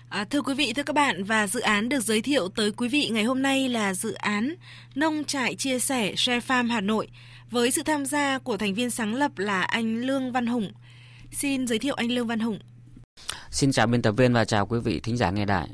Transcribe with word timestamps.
À, 0.09 0.25
thưa 0.25 0.43
quý 0.43 0.55
vị, 0.55 0.73
thưa 0.73 0.83
các 0.83 0.97
bạn, 0.97 1.25
và 1.25 1.47
dự 1.47 1.61
án 1.61 1.89
được 1.89 2.01
giới 2.01 2.21
thiệu 2.21 2.49
tới 2.49 2.73
quý 2.73 2.89
vị 2.89 3.09
ngày 3.09 3.25
hôm 3.25 3.43
nay 3.43 3.69
là 3.69 3.95
dự 3.95 4.13
án 4.13 4.55
Nông 4.95 5.25
trại 5.25 5.55
chia 5.55 5.79
sẻ 5.79 6.15
Share 6.17 6.47
Farm 6.47 6.71
Hà 6.71 6.81
Nội 6.81 7.09
với 7.51 7.71
sự 7.71 7.83
tham 7.83 8.07
gia 8.07 8.39
của 8.39 8.57
thành 8.57 8.75
viên 8.75 8.91
sáng 8.91 9.15
lập 9.15 9.39
là 9.39 9.63
anh 9.63 9.97
Lương 9.97 10.33
Văn 10.33 10.47
Hùng. 10.47 10.73
Xin 11.33 11.67
giới 11.67 11.79
thiệu 11.79 11.95
anh 11.95 12.11
Lương 12.11 12.27
Văn 12.27 12.41
Hùng. 12.41 12.59
Xin 13.51 13.73
chào 13.73 13.87
biên 13.87 14.03
tập 14.03 14.13
viên 14.13 14.33
và 14.33 14.45
chào 14.45 14.67
quý 14.67 14.79
vị 14.85 15.01
thính 15.01 15.17
giả 15.17 15.31
nghe 15.31 15.45
đài. 15.45 15.69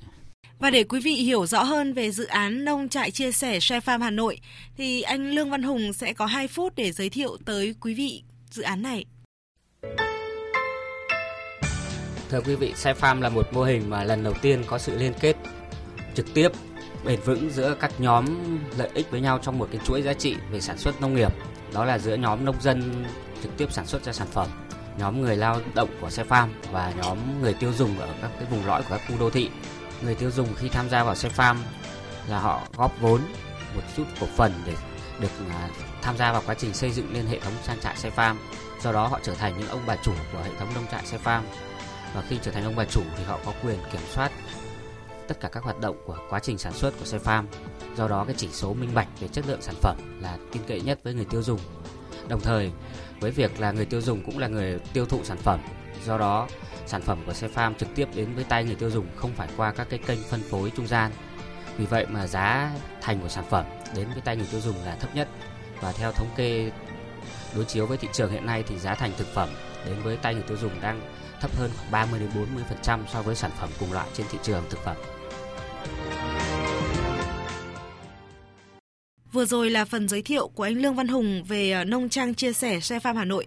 Và 0.58 0.70
để 0.70 0.84
quý 0.84 1.00
vị 1.00 1.14
hiểu 1.14 1.46
rõ 1.46 1.62
hơn 1.62 1.92
về 1.92 2.10
dự 2.10 2.24
án 2.24 2.64
Nông 2.64 2.88
trại 2.88 3.10
chia 3.10 3.32
sẻ 3.32 3.60
Share 3.60 3.80
Farm 3.80 4.02
Hà 4.02 4.10
Nội 4.10 4.40
thì 4.76 5.02
anh 5.02 5.30
Lương 5.30 5.50
Văn 5.50 5.62
Hùng 5.62 5.92
sẽ 5.92 6.12
có 6.12 6.26
2 6.26 6.48
phút 6.48 6.72
để 6.76 6.92
giới 6.92 7.10
thiệu 7.10 7.36
tới 7.44 7.74
quý 7.80 7.94
vị 7.94 8.22
dự 8.50 8.62
án 8.62 8.82
này. 8.82 9.04
Thưa 12.30 12.40
quý 12.40 12.54
vị, 12.54 12.74
Share 12.76 13.14
là 13.20 13.28
một 13.28 13.52
mô 13.52 13.62
hình 13.62 13.90
mà 13.90 14.04
lần 14.04 14.24
đầu 14.24 14.34
tiên 14.42 14.64
có 14.66 14.78
sự 14.78 14.98
liên 14.98 15.12
kết 15.20 15.36
trực 16.14 16.34
tiếp 16.34 16.48
bền 17.04 17.20
vững 17.20 17.50
giữa 17.50 17.76
các 17.80 17.92
nhóm 17.98 18.26
lợi 18.78 18.90
ích 18.94 19.10
với 19.10 19.20
nhau 19.20 19.38
trong 19.42 19.58
một 19.58 19.68
cái 19.72 19.80
chuỗi 19.84 20.02
giá 20.02 20.12
trị 20.12 20.36
về 20.50 20.60
sản 20.60 20.78
xuất 20.78 21.00
nông 21.00 21.14
nghiệp. 21.14 21.32
Đó 21.72 21.84
là 21.84 21.98
giữa 21.98 22.14
nhóm 22.14 22.44
nông 22.44 22.60
dân 22.60 23.04
trực 23.42 23.56
tiếp 23.56 23.72
sản 23.72 23.86
xuất 23.86 24.04
ra 24.04 24.12
sản 24.12 24.26
phẩm, 24.32 24.48
nhóm 24.98 25.22
người 25.22 25.36
lao 25.36 25.60
động 25.74 25.88
của 26.00 26.10
xe 26.10 26.24
và 26.72 26.92
nhóm 27.02 27.42
người 27.42 27.54
tiêu 27.54 27.72
dùng 27.72 27.98
ở 27.98 28.08
các 28.22 28.30
cái 28.38 28.48
vùng 28.50 28.66
lõi 28.66 28.82
của 28.82 28.88
các 28.90 29.00
khu 29.08 29.14
đô 29.20 29.30
thị. 29.30 29.50
Người 30.02 30.14
tiêu 30.14 30.30
dùng 30.30 30.48
khi 30.56 30.68
tham 30.68 30.88
gia 30.88 31.04
vào 31.04 31.14
xe 31.14 31.30
là 32.28 32.40
họ 32.40 32.62
góp 32.76 33.00
vốn 33.00 33.20
một 33.74 33.82
chút 33.96 34.04
cổ 34.20 34.26
phần 34.36 34.52
để 34.66 34.74
được 35.20 35.30
à, 35.50 35.68
tham 36.02 36.16
gia 36.16 36.32
vào 36.32 36.42
quá 36.46 36.54
trình 36.54 36.74
xây 36.74 36.90
dựng 36.90 37.14
lên 37.14 37.26
hệ 37.26 37.40
thống 37.40 37.54
trang 37.66 37.80
trại 37.80 37.96
xe. 37.96 38.10
Do 38.82 38.92
đó 38.92 39.06
họ 39.06 39.20
trở 39.22 39.34
thành 39.34 39.54
những 39.58 39.68
ông 39.68 39.82
bà 39.86 39.96
chủ 40.04 40.12
của 40.32 40.38
hệ 40.44 40.50
thống 40.58 40.68
nông 40.74 40.86
trại 40.92 41.06
xe 41.06 41.18
và 42.14 42.22
khi 42.28 42.38
trở 42.42 42.50
thành 42.50 42.64
ông 42.64 42.76
bà 42.76 42.84
chủ 42.84 43.02
thì 43.16 43.24
họ 43.24 43.38
có 43.44 43.52
quyền 43.62 43.78
kiểm 43.92 44.02
soát 44.08 44.32
tất 45.30 45.40
cả 45.40 45.48
các 45.48 45.62
hoạt 45.62 45.80
động 45.80 45.96
của 46.06 46.18
quá 46.30 46.40
trình 46.42 46.58
sản 46.58 46.72
xuất 46.72 46.94
của 46.98 47.04
xe 47.04 47.18
farm. 47.18 47.44
Do 47.96 48.08
đó 48.08 48.24
cái 48.24 48.34
chỉ 48.38 48.48
số 48.52 48.74
minh 48.74 48.90
bạch 48.94 49.08
về 49.20 49.28
chất 49.28 49.46
lượng 49.46 49.62
sản 49.62 49.74
phẩm 49.80 50.20
là 50.22 50.38
tin 50.52 50.62
cậy 50.66 50.80
nhất 50.80 50.98
với 51.02 51.14
người 51.14 51.24
tiêu 51.24 51.42
dùng. 51.42 51.60
Đồng 52.28 52.40
thời, 52.40 52.70
với 53.20 53.30
việc 53.30 53.60
là 53.60 53.72
người 53.72 53.84
tiêu 53.84 54.00
dùng 54.00 54.22
cũng 54.24 54.38
là 54.38 54.48
người 54.48 54.78
tiêu 54.92 55.06
thụ 55.06 55.24
sản 55.24 55.38
phẩm. 55.38 55.60
Do 56.04 56.18
đó 56.18 56.48
sản 56.86 57.02
phẩm 57.02 57.22
của 57.26 57.32
xe 57.32 57.48
farm 57.48 57.74
trực 57.74 57.88
tiếp 57.94 58.08
đến 58.14 58.34
với 58.34 58.44
tay 58.44 58.64
người 58.64 58.74
tiêu 58.74 58.90
dùng 58.90 59.06
không 59.16 59.30
phải 59.36 59.48
qua 59.56 59.72
các 59.72 59.86
cái 59.90 59.98
kênh 59.98 60.22
phân 60.22 60.42
phối 60.42 60.72
trung 60.76 60.86
gian. 60.86 61.12
Vì 61.76 61.86
vậy 61.86 62.06
mà 62.08 62.26
giá 62.26 62.72
thành 63.00 63.20
của 63.20 63.28
sản 63.28 63.44
phẩm 63.50 63.64
đến 63.96 64.08
với 64.12 64.20
tay 64.20 64.36
người 64.36 64.46
tiêu 64.50 64.60
dùng 64.60 64.76
là 64.84 64.96
thấp 64.96 65.14
nhất. 65.14 65.28
Và 65.80 65.92
theo 65.92 66.12
thống 66.12 66.30
kê 66.36 66.70
đối 67.54 67.64
chiếu 67.64 67.86
với 67.86 67.98
thị 67.98 68.08
trường 68.12 68.30
hiện 68.30 68.46
nay 68.46 68.64
thì 68.66 68.78
giá 68.78 68.94
thành 68.94 69.12
thực 69.18 69.34
phẩm 69.34 69.48
đến 69.86 69.96
với 70.02 70.16
tay 70.16 70.34
người 70.34 70.42
tiêu 70.42 70.56
dùng 70.56 70.80
đang 70.80 71.00
thấp 71.40 71.56
hơn 71.56 71.70
khoảng 71.76 71.90
30 71.90 72.20
đến 72.20 72.30
40% 72.86 73.00
so 73.12 73.22
với 73.22 73.36
sản 73.36 73.50
phẩm 73.60 73.68
cùng 73.80 73.92
loại 73.92 74.08
trên 74.14 74.26
thị 74.30 74.38
trường 74.42 74.64
thực 74.70 74.80
phẩm. 74.84 74.96
Vừa 79.32 79.44
rồi 79.44 79.70
là 79.70 79.84
phần 79.84 80.08
giới 80.08 80.22
thiệu 80.22 80.48
của 80.48 80.62
anh 80.62 80.74
Lương 80.74 80.94
Văn 80.94 81.08
Hùng 81.08 81.44
về 81.44 81.70
ờ, 81.70 81.84
nông 81.84 82.08
trang 82.08 82.34
chia 82.34 82.52
sẻ 82.52 82.80
xe 82.80 82.98
farm 82.98 83.14
Hà 83.14 83.24
Nội. 83.24 83.46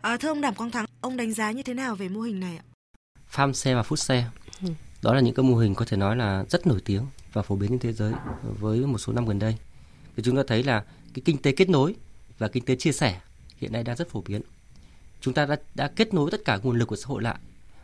À, 0.00 0.16
thưa 0.16 0.28
ông 0.28 0.40
Đàm 0.40 0.54
Quang 0.54 0.70
Thắng, 0.70 0.84
ông 1.00 1.16
đánh 1.16 1.32
giá 1.32 1.50
như 1.50 1.62
thế 1.62 1.74
nào 1.74 1.94
về 1.94 2.08
mô 2.08 2.20
hình 2.20 2.40
này 2.40 2.56
ạ? 2.56 2.64
Farm 3.32 3.52
xe 3.52 3.74
và 3.74 3.82
food 3.82 3.96
xe. 3.96 4.24
Ừ. 4.62 4.68
Đó 5.02 5.14
là 5.14 5.20
những 5.20 5.34
cái 5.34 5.44
mô 5.44 5.56
hình 5.56 5.74
có 5.74 5.84
thể 5.84 5.96
nói 5.96 6.16
là 6.16 6.44
rất 6.50 6.66
nổi 6.66 6.80
tiếng 6.84 7.06
và 7.32 7.42
phổ 7.42 7.56
biến 7.56 7.70
trên 7.70 7.78
thế 7.78 7.92
giới 7.92 8.12
với 8.42 8.78
một 8.78 8.98
số 8.98 9.12
năm 9.12 9.26
gần 9.26 9.38
đây. 9.38 9.56
Thì 10.16 10.22
chúng 10.22 10.36
ta 10.36 10.42
thấy 10.46 10.62
là 10.62 10.84
cái 11.14 11.22
kinh 11.24 11.42
tế 11.42 11.52
kết 11.52 11.68
nối 11.68 11.94
và 12.38 12.48
kinh 12.48 12.64
tế 12.64 12.76
chia 12.76 12.92
sẻ 12.92 13.20
hiện 13.58 13.72
nay 13.72 13.82
đang 13.82 13.96
rất 13.96 14.08
phổ 14.08 14.22
biến. 14.26 14.42
Chúng 15.22 15.34
ta 15.34 15.46
đã, 15.46 15.56
đã 15.74 15.88
kết 15.88 16.14
nối 16.14 16.30
tất 16.30 16.44
cả 16.44 16.58
nguồn 16.62 16.78
lực 16.78 16.86
của 16.86 16.96
xã 16.96 17.06
hội 17.06 17.22
lại 17.22 17.38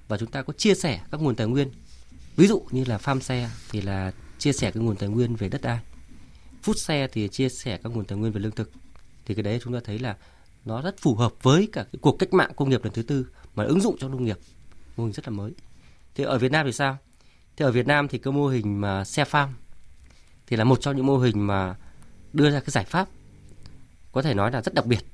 và 0.09 0.19
chúng 0.19 0.31
ta 0.31 0.43
có 0.43 0.53
chia 0.53 0.75
sẻ 0.75 1.01
các 1.11 1.21
nguồn 1.21 1.37
tài 1.37 1.47
nguyên. 1.47 1.71
Ví 2.37 2.47
dụ 2.47 2.63
như 2.71 2.85
là 2.85 2.99
farm 2.99 3.21
xe 3.21 3.51
thì 3.71 3.81
là 3.81 4.13
chia 4.39 4.53
sẻ 4.53 4.71
cái 4.71 4.83
nguồn 4.83 4.97
tài 4.97 5.09
nguyên 5.09 5.37
về 5.37 5.49
đất 5.49 5.63
đai. 5.63 5.81
Food 6.65 6.75
xe 6.75 7.09
thì 7.13 7.29
chia 7.29 7.49
sẻ 7.49 7.79
các 7.83 7.93
nguồn 7.93 8.05
tài 8.05 8.19
nguyên 8.19 8.33
về 8.33 8.41
lương 8.41 8.53
thực. 8.53 8.73
Thì 9.27 9.35
cái 9.35 9.43
đấy 9.43 9.61
chúng 9.65 9.75
ta 9.75 9.81
thấy 9.85 9.99
là 9.99 10.17
nó 10.65 10.83
rất 10.83 10.99
phù 10.99 11.15
hợp 11.15 11.33
với 11.43 11.69
cả 11.73 11.83
cái 11.83 11.99
cuộc 12.01 12.17
cách 12.19 12.33
mạng 12.33 12.53
công 12.57 12.71
nghiệp 12.71 12.85
lần 12.85 12.93
thứ 12.93 13.03
tư 13.03 13.27
mà 13.55 13.65
ứng 13.65 13.81
dụng 13.81 13.97
trong 13.99 14.11
nông 14.11 14.25
nghiệp. 14.25 14.39
Mô 14.97 15.05
hình 15.05 15.13
rất 15.13 15.29
là 15.29 15.31
mới. 15.31 15.53
Thì 16.15 16.25
ở 16.25 16.39
Việt 16.39 16.53
Nam 16.53 16.67
thì 16.67 16.73
sao? 16.73 16.97
Thì 17.57 17.65
ở 17.65 17.73
Việt 17.73 17.87
Nam 17.87 18.09
thì 18.09 18.19
cái 18.19 18.33
mô 18.33 18.49
hình 18.49 18.81
mà 18.81 19.05
xe 19.05 19.25
farm 19.25 19.49
thì 20.47 20.57
là 20.57 20.65
một 20.65 20.81
trong 20.81 20.97
những 20.97 21.07
mô 21.07 21.19
hình 21.19 21.47
mà 21.47 21.77
đưa 22.33 22.51
ra 22.51 22.61
cái 22.61 22.71
giải 22.71 22.85
pháp 22.85 23.09
có 24.13 24.23
thể 24.23 24.35
nói 24.35 24.53
là 24.53 24.63
rất 24.63 24.75
đặc 24.75 24.87
biệt 24.87 25.05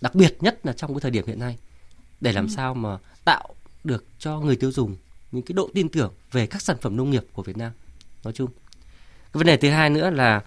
đặc 0.00 0.14
biệt 0.14 0.36
nhất 0.40 0.66
là 0.66 0.72
trong 0.72 0.94
cái 0.94 1.00
thời 1.00 1.10
điểm 1.10 1.26
hiện 1.26 1.38
nay 1.38 1.58
để 2.24 2.32
làm 2.32 2.46
ừ. 2.46 2.52
sao 2.56 2.74
mà 2.74 2.98
tạo 3.24 3.54
được 3.84 4.04
cho 4.18 4.40
người 4.40 4.56
tiêu 4.56 4.72
dùng 4.72 4.96
những 5.32 5.42
cái 5.42 5.52
độ 5.54 5.70
tin 5.74 5.88
tưởng 5.88 6.12
về 6.32 6.46
các 6.46 6.62
sản 6.62 6.76
phẩm 6.80 6.96
nông 6.96 7.10
nghiệp 7.10 7.24
của 7.32 7.42
Việt 7.42 7.56
Nam. 7.56 7.72
Nói 8.24 8.32
chung. 8.32 8.50
Cái 9.32 9.38
vấn 9.38 9.46
đề 9.46 9.56
thứ 9.56 9.70
hai 9.70 9.90
nữa 9.90 10.10
là 10.10 10.42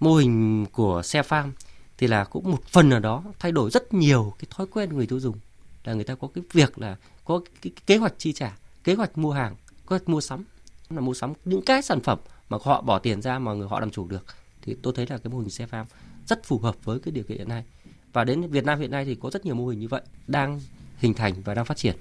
mô 0.00 0.14
hình 0.14 0.66
của 0.72 1.02
xe 1.02 1.22
farm 1.22 1.50
thì 1.98 2.06
là 2.06 2.24
cũng 2.24 2.50
một 2.50 2.64
phần 2.64 2.88
nào 2.88 3.00
đó 3.00 3.24
thay 3.38 3.52
đổi 3.52 3.70
rất 3.70 3.94
nhiều 3.94 4.34
cái 4.38 4.46
thói 4.50 4.66
quen 4.66 4.96
người 4.96 5.06
tiêu 5.06 5.20
dùng. 5.20 5.38
Là 5.84 5.94
người 5.94 6.04
ta 6.04 6.14
có 6.14 6.28
cái 6.34 6.44
việc 6.52 6.78
là 6.78 6.96
có 7.24 7.40
cái, 7.62 7.72
kế 7.86 7.96
hoạch 7.96 8.14
chi 8.18 8.32
trả 8.32 8.56
kế 8.84 8.94
hoạch 8.94 9.18
mua 9.18 9.32
hàng 9.32 9.56
kế 9.70 9.86
hoạch 9.88 10.08
mua 10.08 10.20
sắm. 10.20 10.44
Là 10.90 11.00
mua 11.00 11.14
sắm 11.14 11.32
những 11.44 11.62
cái 11.62 11.82
sản 11.82 12.00
phẩm 12.00 12.18
mà 12.48 12.58
họ 12.62 12.82
bỏ 12.82 12.98
tiền 12.98 13.22
ra 13.22 13.38
mà 13.38 13.52
người 13.52 13.68
họ 13.68 13.80
làm 13.80 13.90
chủ 13.90 14.06
được. 14.08 14.24
Thì 14.62 14.76
tôi 14.82 14.92
thấy 14.96 15.06
là 15.10 15.18
cái 15.18 15.32
mô 15.32 15.38
hình 15.38 15.50
xe 15.50 15.66
farm 15.66 15.84
rất 16.26 16.44
phù 16.44 16.58
hợp 16.58 16.76
với 16.84 16.98
cái 16.98 17.12
điều 17.12 17.24
kiện 17.24 17.38
hiện 17.38 17.48
nay 17.48 17.64
và 18.12 18.24
đến 18.24 18.50
Việt 18.50 18.64
Nam 18.64 18.80
hiện 18.80 18.90
nay 18.90 19.04
thì 19.04 19.14
có 19.14 19.30
rất 19.30 19.44
nhiều 19.44 19.54
mô 19.54 19.66
hình 19.66 19.80
như 19.80 19.88
vậy 19.88 20.02
đang 20.26 20.60
hình 20.96 21.14
thành 21.14 21.42
và 21.42 21.54
đang 21.54 21.64
phát 21.64 21.76
triển. 21.76 21.96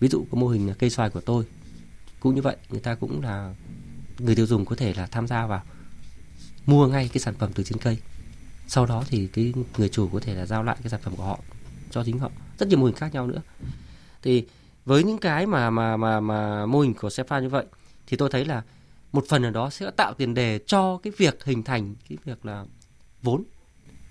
Ví 0.00 0.08
dụ 0.08 0.26
có 0.30 0.38
mô 0.38 0.48
hình 0.48 0.74
cây 0.78 0.90
xoài 0.90 1.10
của 1.10 1.20
tôi, 1.20 1.44
cũng 2.20 2.34
như 2.34 2.42
vậy, 2.42 2.56
người 2.70 2.80
ta 2.80 2.94
cũng 2.94 3.22
là, 3.22 3.54
người 4.18 4.34
tiêu 4.34 4.46
dùng 4.46 4.64
có 4.64 4.76
thể 4.76 4.94
là 4.94 5.06
tham 5.06 5.26
gia 5.26 5.46
vào 5.46 5.62
mua 6.66 6.86
ngay 6.86 7.10
cái 7.12 7.20
sản 7.20 7.34
phẩm 7.34 7.50
từ 7.54 7.62
trên 7.62 7.78
cây. 7.78 7.98
Sau 8.66 8.86
đó 8.86 9.04
thì 9.08 9.26
cái 9.26 9.52
người 9.78 9.88
chủ 9.88 10.08
có 10.12 10.20
thể 10.20 10.34
là 10.34 10.46
giao 10.46 10.62
lại 10.62 10.76
cái 10.82 10.90
sản 10.90 11.00
phẩm 11.02 11.16
của 11.16 11.24
họ 11.24 11.38
cho 11.90 12.04
chính 12.04 12.18
họ. 12.18 12.30
Rất 12.58 12.68
nhiều 12.68 12.78
mô 12.78 12.86
hình 12.86 12.94
khác 12.94 13.14
nhau 13.14 13.26
nữa. 13.26 13.42
Thì 14.22 14.46
với 14.84 15.04
những 15.04 15.18
cái 15.18 15.46
mà 15.46 15.70
mà 15.70 15.96
mà 15.96 16.20
mà 16.20 16.66
mô 16.66 16.80
hình 16.80 16.94
của 16.94 17.08
Sefa 17.08 17.42
như 17.42 17.48
vậy, 17.48 17.66
thì 18.06 18.16
tôi 18.16 18.28
thấy 18.32 18.44
là 18.44 18.62
một 19.12 19.24
phần 19.28 19.42
ở 19.42 19.50
đó 19.50 19.70
sẽ 19.70 19.90
tạo 19.90 20.14
tiền 20.14 20.34
đề 20.34 20.60
cho 20.66 20.98
cái 21.02 21.12
việc 21.16 21.44
hình 21.44 21.62
thành 21.62 21.94
cái 22.08 22.18
việc 22.24 22.46
là 22.46 22.64
vốn 23.22 23.44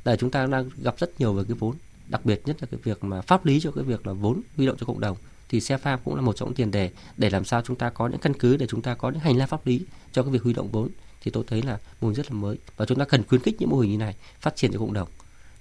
là 0.07 0.15
chúng 0.15 0.29
ta 0.29 0.45
đang 0.45 0.69
gặp 0.83 0.95
rất 0.99 1.19
nhiều 1.19 1.33
về 1.33 1.43
cái 1.47 1.57
vốn 1.59 1.75
đặc 2.07 2.25
biệt 2.25 2.41
nhất 2.45 2.57
là 2.61 2.67
cái 2.71 2.79
việc 2.83 3.03
mà 3.03 3.21
pháp 3.21 3.45
lý 3.45 3.59
cho 3.59 3.71
cái 3.71 3.83
việc 3.83 4.07
là 4.07 4.13
vốn 4.13 4.41
huy 4.57 4.65
động 4.65 4.77
cho 4.79 4.85
cộng 4.85 4.99
đồng. 4.99 5.17
Thì 5.49 5.61
xe 5.61 5.77
farm 5.77 5.97
cũng 6.03 6.15
là 6.15 6.21
một 6.21 6.33
trong 6.35 6.49
những 6.49 6.55
tiền 6.55 6.71
đề 6.71 6.91
để 7.17 7.29
làm 7.29 7.45
sao 7.45 7.61
chúng 7.61 7.75
ta 7.75 7.89
có 7.89 8.07
những 8.07 8.19
căn 8.19 8.33
cứ 8.33 8.57
để 8.57 8.67
chúng 8.69 8.81
ta 8.81 8.95
có 8.95 9.09
những 9.09 9.19
hành 9.19 9.37
lang 9.37 9.47
pháp 9.47 9.67
lý 9.67 9.81
cho 10.11 10.23
cái 10.23 10.31
việc 10.31 10.43
huy 10.43 10.53
động 10.53 10.71
vốn. 10.71 10.89
Thì 11.21 11.31
tôi 11.31 11.43
thấy 11.47 11.61
là 11.61 11.77
mô 12.01 12.07
hình 12.07 12.15
rất 12.15 12.31
là 12.31 12.37
mới 12.37 12.57
và 12.77 12.85
chúng 12.85 12.99
ta 12.99 13.05
cần 13.05 13.23
khuyến 13.23 13.41
khích 13.41 13.55
những 13.59 13.69
mô 13.69 13.79
hình 13.79 13.91
như 13.91 13.97
này 13.97 14.15
phát 14.39 14.55
triển 14.55 14.73
cho 14.73 14.79
cộng 14.79 14.93
đồng 14.93 15.09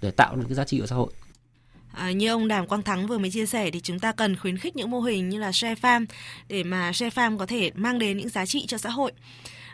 để 0.03 0.11
tạo 0.11 0.37
được 0.37 0.45
cái 0.49 0.55
giá 0.55 0.65
trị 0.65 0.81
của 0.81 0.87
xã 0.87 0.97
hội. 0.97 1.13
À, 1.93 2.13
như 2.13 2.29
ông 2.29 2.49
Đàm 2.49 2.67
Quang 2.67 2.83
Thắng 2.83 3.07
vừa 3.07 3.19
mới 3.19 3.31
chia 3.31 3.47
sẻ 3.47 3.71
thì 3.71 3.81
chúng 3.81 3.99
ta 3.99 4.13
cần 4.13 4.37
khuyến 4.37 4.59
khích 4.59 4.77
những 4.77 4.91
mô 4.91 5.01
hình 5.01 5.29
như 5.29 5.39
là 5.39 5.53
share 5.53 5.75
farm 5.75 6.07
để 6.49 6.65
mà 6.65 6.93
share 6.93 7.23
farm 7.23 7.39
có 7.39 7.47
thể 7.47 7.71
mang 7.75 7.99
đến 7.99 8.17
những 8.17 8.29
giá 8.29 8.47
trị 8.47 8.65
cho 8.69 8.79
xã 8.79 8.91
hội. 8.91 9.13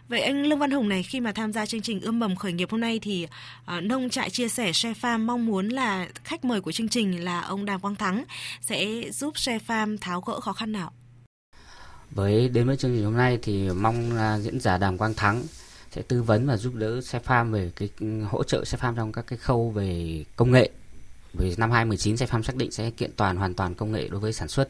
Vậy 0.08 0.20
anh 0.20 0.46
Lương 0.46 0.58
Văn 0.58 0.70
Hùng 0.70 0.88
này 0.88 1.02
khi 1.02 1.20
mà 1.20 1.32
tham 1.32 1.52
gia 1.52 1.66
chương 1.66 1.80
trình 1.80 2.00
ươm 2.00 2.18
mầm 2.18 2.36
khởi 2.36 2.52
nghiệp 2.52 2.70
hôm 2.70 2.80
nay 2.80 2.98
thì 3.02 3.26
uh, 3.76 3.82
nông 3.82 4.10
trại 4.10 4.30
chia 4.30 4.48
sẻ 4.48 4.72
Share 4.72 5.00
Farm 5.00 5.26
mong 5.26 5.46
muốn 5.46 5.68
là 5.68 6.08
khách 6.24 6.44
mời 6.44 6.60
của 6.60 6.72
chương 6.72 6.88
trình 6.88 7.24
là 7.24 7.40
ông 7.40 7.64
Đàm 7.64 7.80
Quang 7.80 7.96
Thắng 7.96 8.24
sẽ 8.60 9.10
giúp 9.10 9.38
Share 9.38 9.64
Farm 9.66 9.96
tháo 10.00 10.20
gỡ 10.20 10.40
khó 10.40 10.52
khăn 10.52 10.72
nào? 10.72 10.92
Với 12.10 12.48
đến 12.48 12.66
với 12.66 12.76
chương 12.76 12.94
trình 12.96 13.04
hôm 13.04 13.16
nay 13.16 13.38
thì 13.42 13.70
mong 13.70 14.12
là 14.12 14.38
diễn 14.38 14.60
giả 14.60 14.78
Đàm 14.78 14.98
Quang 14.98 15.14
Thắng 15.14 15.42
sẽ 15.90 16.02
tư 16.02 16.22
vấn 16.22 16.46
và 16.46 16.56
giúp 16.56 16.74
đỡ 16.74 17.00
Share 17.00 17.24
Farm 17.26 17.50
về 17.50 17.70
cái 17.76 17.88
hỗ 18.30 18.44
trợ 18.44 18.64
Share 18.64 18.88
Farm 18.88 18.96
trong 18.96 19.12
các 19.12 19.26
cái 19.26 19.38
khâu 19.38 19.70
về 19.70 20.24
công 20.36 20.50
nghệ. 20.50 20.70
Vì 21.32 21.54
năm 21.56 21.70
2019 21.70 22.16
Share 22.16 22.32
Farm 22.32 22.42
xác 22.42 22.56
định 22.56 22.70
sẽ 22.70 22.90
kiện 22.90 23.10
toàn 23.16 23.36
hoàn 23.36 23.54
toàn 23.54 23.74
công 23.74 23.92
nghệ 23.92 24.08
đối 24.08 24.20
với 24.20 24.32
sản 24.32 24.48
xuất 24.48 24.68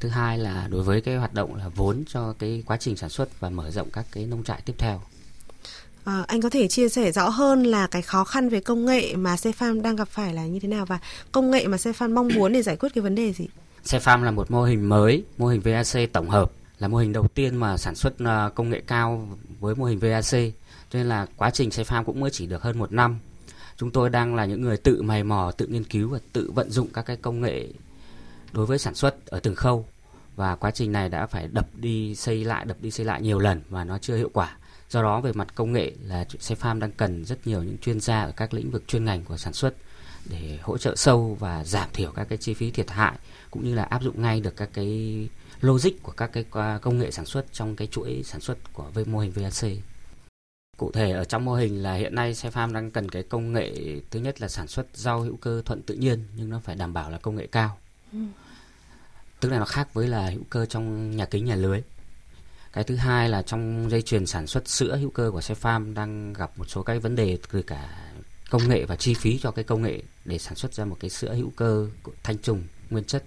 thứ 0.00 0.08
hai 0.08 0.38
là 0.38 0.68
đối 0.70 0.82
với 0.82 1.00
cái 1.00 1.16
hoạt 1.16 1.34
động 1.34 1.54
là 1.54 1.68
vốn 1.68 2.04
cho 2.08 2.34
cái 2.38 2.62
quá 2.66 2.76
trình 2.76 2.96
sản 2.96 3.10
xuất 3.10 3.40
và 3.40 3.50
mở 3.50 3.70
rộng 3.70 3.90
các 3.90 4.06
cái 4.12 4.26
nông 4.26 4.44
trại 4.44 4.60
tiếp 4.64 4.74
theo 4.78 5.00
À, 6.04 6.24
anh 6.26 6.40
có 6.40 6.50
thể 6.50 6.68
chia 6.68 6.88
sẻ 6.88 7.12
rõ 7.12 7.28
hơn 7.28 7.62
là 7.64 7.86
cái 7.86 8.02
khó 8.02 8.24
khăn 8.24 8.48
về 8.48 8.60
công 8.60 8.84
nghệ 8.84 9.16
mà 9.16 9.34
Cefam 9.34 9.82
đang 9.82 9.96
gặp 9.96 10.08
phải 10.08 10.34
là 10.34 10.46
như 10.46 10.60
thế 10.60 10.68
nào 10.68 10.86
và 10.86 10.98
công 11.32 11.50
nghệ 11.50 11.66
mà 11.66 11.76
Cefam 11.76 12.14
mong 12.14 12.28
muốn 12.34 12.52
để 12.52 12.62
giải 12.62 12.76
quyết 12.76 12.94
cái 12.94 13.02
vấn 13.02 13.14
đề 13.14 13.32
gì? 13.32 13.48
Cefam 13.84 14.22
là 14.22 14.30
một 14.30 14.50
mô 14.50 14.64
hình 14.64 14.88
mới, 14.88 15.24
mô 15.38 15.46
hình 15.46 15.60
VAC 15.60 16.12
tổng 16.12 16.30
hợp 16.30 16.52
là 16.78 16.88
mô 16.88 16.98
hình 16.98 17.12
đầu 17.12 17.28
tiên 17.28 17.56
mà 17.56 17.76
sản 17.76 17.94
xuất 17.94 18.18
à, 18.18 18.50
công 18.54 18.70
nghệ 18.70 18.82
cao 18.86 19.28
với 19.60 19.74
mô 19.74 19.84
hình 19.84 19.98
VAC. 19.98 20.54
Cho 20.90 20.98
nên 20.98 21.08
là 21.08 21.26
quá 21.36 21.50
trình 21.50 21.68
Cefam 21.68 22.04
cũng 22.04 22.20
mới 22.20 22.30
chỉ 22.30 22.46
được 22.46 22.62
hơn 22.62 22.78
một 22.78 22.92
năm. 22.92 23.18
Chúng 23.76 23.90
tôi 23.90 24.10
đang 24.10 24.34
là 24.34 24.44
những 24.44 24.62
người 24.62 24.76
tự 24.76 25.02
mày 25.02 25.24
mò, 25.24 25.52
tự 25.56 25.66
nghiên 25.66 25.84
cứu 25.84 26.08
và 26.08 26.18
tự 26.32 26.50
vận 26.54 26.70
dụng 26.70 26.88
các 26.92 27.02
cái 27.02 27.16
công 27.16 27.40
nghệ 27.40 27.68
đối 28.52 28.66
với 28.66 28.78
sản 28.78 28.94
xuất 28.94 29.26
ở 29.26 29.40
từng 29.40 29.54
khâu 29.54 29.86
và 30.36 30.56
quá 30.56 30.70
trình 30.70 30.92
này 30.92 31.08
đã 31.08 31.26
phải 31.26 31.48
đập 31.52 31.66
đi, 31.74 32.14
xây 32.14 32.44
lại, 32.44 32.64
đập 32.64 32.76
đi, 32.80 32.90
xây 32.90 33.06
lại 33.06 33.22
nhiều 33.22 33.38
lần 33.38 33.62
và 33.68 33.84
nó 33.84 33.98
chưa 33.98 34.16
hiệu 34.16 34.30
quả 34.32 34.56
do 34.90 35.02
đó, 35.02 35.20
về 35.20 35.32
mặt 35.32 35.54
công 35.54 35.72
nghệ 35.72 35.92
là 36.02 36.24
xe 36.38 36.54
farm 36.54 36.78
đang 36.78 36.92
cần 36.92 37.24
rất 37.24 37.46
nhiều 37.46 37.62
những 37.62 37.78
chuyên 37.78 38.00
gia 38.00 38.22
ở 38.22 38.32
các 38.36 38.54
lĩnh 38.54 38.70
vực 38.70 38.88
chuyên 38.88 39.04
ngành 39.04 39.24
của 39.24 39.36
sản 39.36 39.52
xuất 39.52 39.74
để 40.30 40.58
hỗ 40.62 40.78
trợ 40.78 40.96
sâu 40.96 41.36
và 41.40 41.64
giảm 41.64 41.88
thiểu 41.92 42.12
các 42.12 42.28
cái 42.28 42.38
chi 42.38 42.54
phí 42.54 42.70
thiệt 42.70 42.90
hại, 42.90 43.14
cũng 43.50 43.64
như 43.64 43.74
là 43.74 43.82
áp 43.82 44.02
dụng 44.02 44.22
ngay 44.22 44.40
được 44.40 44.56
các 44.56 44.70
cái 44.72 45.28
logic 45.60 46.02
của 46.02 46.12
các 46.12 46.30
cái 46.32 46.44
công 46.82 46.98
nghệ 46.98 47.10
sản 47.10 47.26
xuất 47.26 47.52
trong 47.52 47.76
cái 47.76 47.86
chuỗi 47.86 48.22
sản 48.24 48.40
xuất 48.40 48.72
của 48.72 48.90
mô 49.06 49.18
hình 49.18 49.32
VAC. 49.32 49.72
Cụ 50.76 50.92
thể 50.92 51.10
ở 51.10 51.24
trong 51.24 51.44
mô 51.44 51.54
hình 51.54 51.82
là 51.82 51.94
hiện 51.94 52.14
nay 52.14 52.34
xe 52.34 52.50
farm 52.50 52.72
đang 52.72 52.90
cần 52.90 53.08
cái 53.08 53.22
công 53.22 53.52
nghệ, 53.52 53.72
thứ 54.10 54.20
nhất 54.20 54.40
là 54.40 54.48
sản 54.48 54.68
xuất 54.68 54.86
rau 54.94 55.20
hữu 55.20 55.36
cơ 55.36 55.62
thuận 55.64 55.82
tự 55.82 55.94
nhiên, 55.94 56.24
nhưng 56.36 56.50
nó 56.50 56.60
phải 56.64 56.76
đảm 56.76 56.92
bảo 56.92 57.10
là 57.10 57.18
công 57.18 57.36
nghệ 57.36 57.46
cao. 57.46 57.78
Ừ 58.12 58.18
tức 59.40 59.48
là 59.48 59.58
nó 59.58 59.64
khác 59.64 59.94
với 59.94 60.08
là 60.08 60.30
hữu 60.30 60.42
cơ 60.50 60.66
trong 60.66 61.16
nhà 61.16 61.24
kính, 61.24 61.44
nhà 61.44 61.54
lưới. 61.54 61.80
Cái 62.72 62.84
thứ 62.84 62.96
hai 62.96 63.28
là 63.28 63.42
trong 63.42 63.90
dây 63.90 64.02
chuyền 64.02 64.26
sản 64.26 64.46
xuất 64.46 64.68
sữa, 64.68 64.96
hữu 64.96 65.10
cơ 65.10 65.30
của 65.30 65.40
xe 65.40 65.54
đang 65.94 66.32
gặp 66.32 66.50
một 66.56 66.64
số 66.68 66.82
cái 66.82 66.98
vấn 66.98 67.16
đề 67.16 67.38
từ 67.52 67.62
cả 67.62 68.12
công 68.50 68.68
nghệ 68.68 68.84
và 68.84 68.96
chi 68.96 69.14
phí 69.14 69.38
cho 69.38 69.50
cái 69.50 69.64
công 69.64 69.82
nghệ 69.82 70.02
để 70.24 70.38
sản 70.38 70.54
xuất 70.54 70.74
ra 70.74 70.84
một 70.84 70.96
cái 71.00 71.10
sữa 71.10 71.34
hữu 71.34 71.52
cơ 71.56 71.88
thanh 72.22 72.38
trùng 72.38 72.62
nguyên 72.90 73.04
chất. 73.04 73.24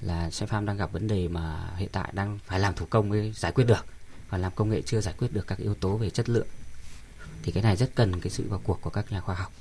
Là 0.00 0.30
xe 0.30 0.46
đang 0.50 0.76
gặp 0.76 0.92
vấn 0.92 1.08
đề 1.08 1.28
mà 1.28 1.70
hiện 1.76 1.88
tại 1.92 2.10
đang 2.12 2.38
phải 2.46 2.60
làm 2.60 2.74
thủ 2.74 2.86
công 2.90 3.08
mới 3.08 3.32
giải 3.32 3.52
quyết 3.52 3.64
được 3.64 3.84
và 4.30 4.38
làm 4.38 4.52
công 4.54 4.70
nghệ 4.70 4.82
chưa 4.82 5.00
giải 5.00 5.14
quyết 5.18 5.32
được 5.32 5.46
các 5.46 5.58
yếu 5.58 5.74
tố 5.74 5.96
về 5.96 6.10
chất 6.10 6.28
lượng. 6.28 6.46
Thì 7.42 7.52
cái 7.52 7.62
này 7.62 7.76
rất 7.76 7.90
cần 7.94 8.20
cái 8.20 8.30
sự 8.30 8.44
vào 8.48 8.60
cuộc 8.64 8.78
của 8.82 8.90
các 8.90 9.12
nhà 9.12 9.20
khoa 9.20 9.34
học. 9.34 9.52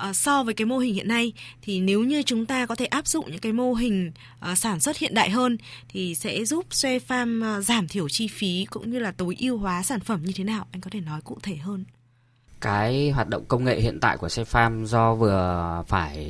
Ờ, 0.00 0.12
so 0.12 0.42
với 0.42 0.54
cái 0.54 0.64
mô 0.64 0.78
hình 0.78 0.94
hiện 0.94 1.08
nay 1.08 1.32
thì 1.62 1.80
nếu 1.80 2.00
như 2.00 2.22
chúng 2.22 2.46
ta 2.46 2.66
có 2.66 2.74
thể 2.74 2.86
áp 2.86 3.06
dụng 3.06 3.30
những 3.30 3.40
cái 3.40 3.52
mô 3.52 3.74
hình 3.74 4.12
uh, 4.52 4.58
sản 4.58 4.80
xuất 4.80 4.98
hiện 4.98 5.14
đại 5.14 5.30
hơn 5.30 5.56
thì 5.88 6.14
sẽ 6.14 6.44
giúp 6.44 6.66
Xe 6.70 6.98
Farm 7.08 7.58
uh, 7.58 7.64
giảm 7.64 7.88
thiểu 7.88 8.08
chi 8.08 8.28
phí 8.28 8.66
cũng 8.70 8.90
như 8.90 8.98
là 8.98 9.12
tối 9.12 9.36
ưu 9.40 9.58
hóa 9.58 9.82
sản 9.82 10.00
phẩm 10.00 10.22
như 10.22 10.32
thế 10.36 10.44
nào? 10.44 10.66
Anh 10.72 10.80
có 10.80 10.90
thể 10.92 11.00
nói 11.00 11.20
cụ 11.24 11.38
thể 11.42 11.56
hơn. 11.56 11.84
Cái 12.60 13.10
hoạt 13.10 13.28
động 13.28 13.44
công 13.48 13.64
nghệ 13.64 13.80
hiện 13.80 14.00
tại 14.00 14.16
của 14.16 14.28
Xe 14.28 14.44
Farm 14.44 14.84
do 14.84 15.14
vừa 15.14 15.84
phải 15.88 16.26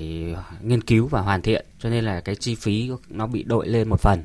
nghiên 0.63 0.83
cứu 0.83 1.07
và 1.07 1.21
hoàn 1.21 1.43
thiện 1.43 1.67
cho 1.79 1.91
nên 1.91 2.05
là 2.05 2.21
cái 2.21 2.35
chi 2.35 2.55
phí 2.55 2.91
nó 3.09 3.27
bị 3.27 3.43
đội 3.43 3.69
lên 3.69 3.89
một 3.89 4.01
phần 4.01 4.25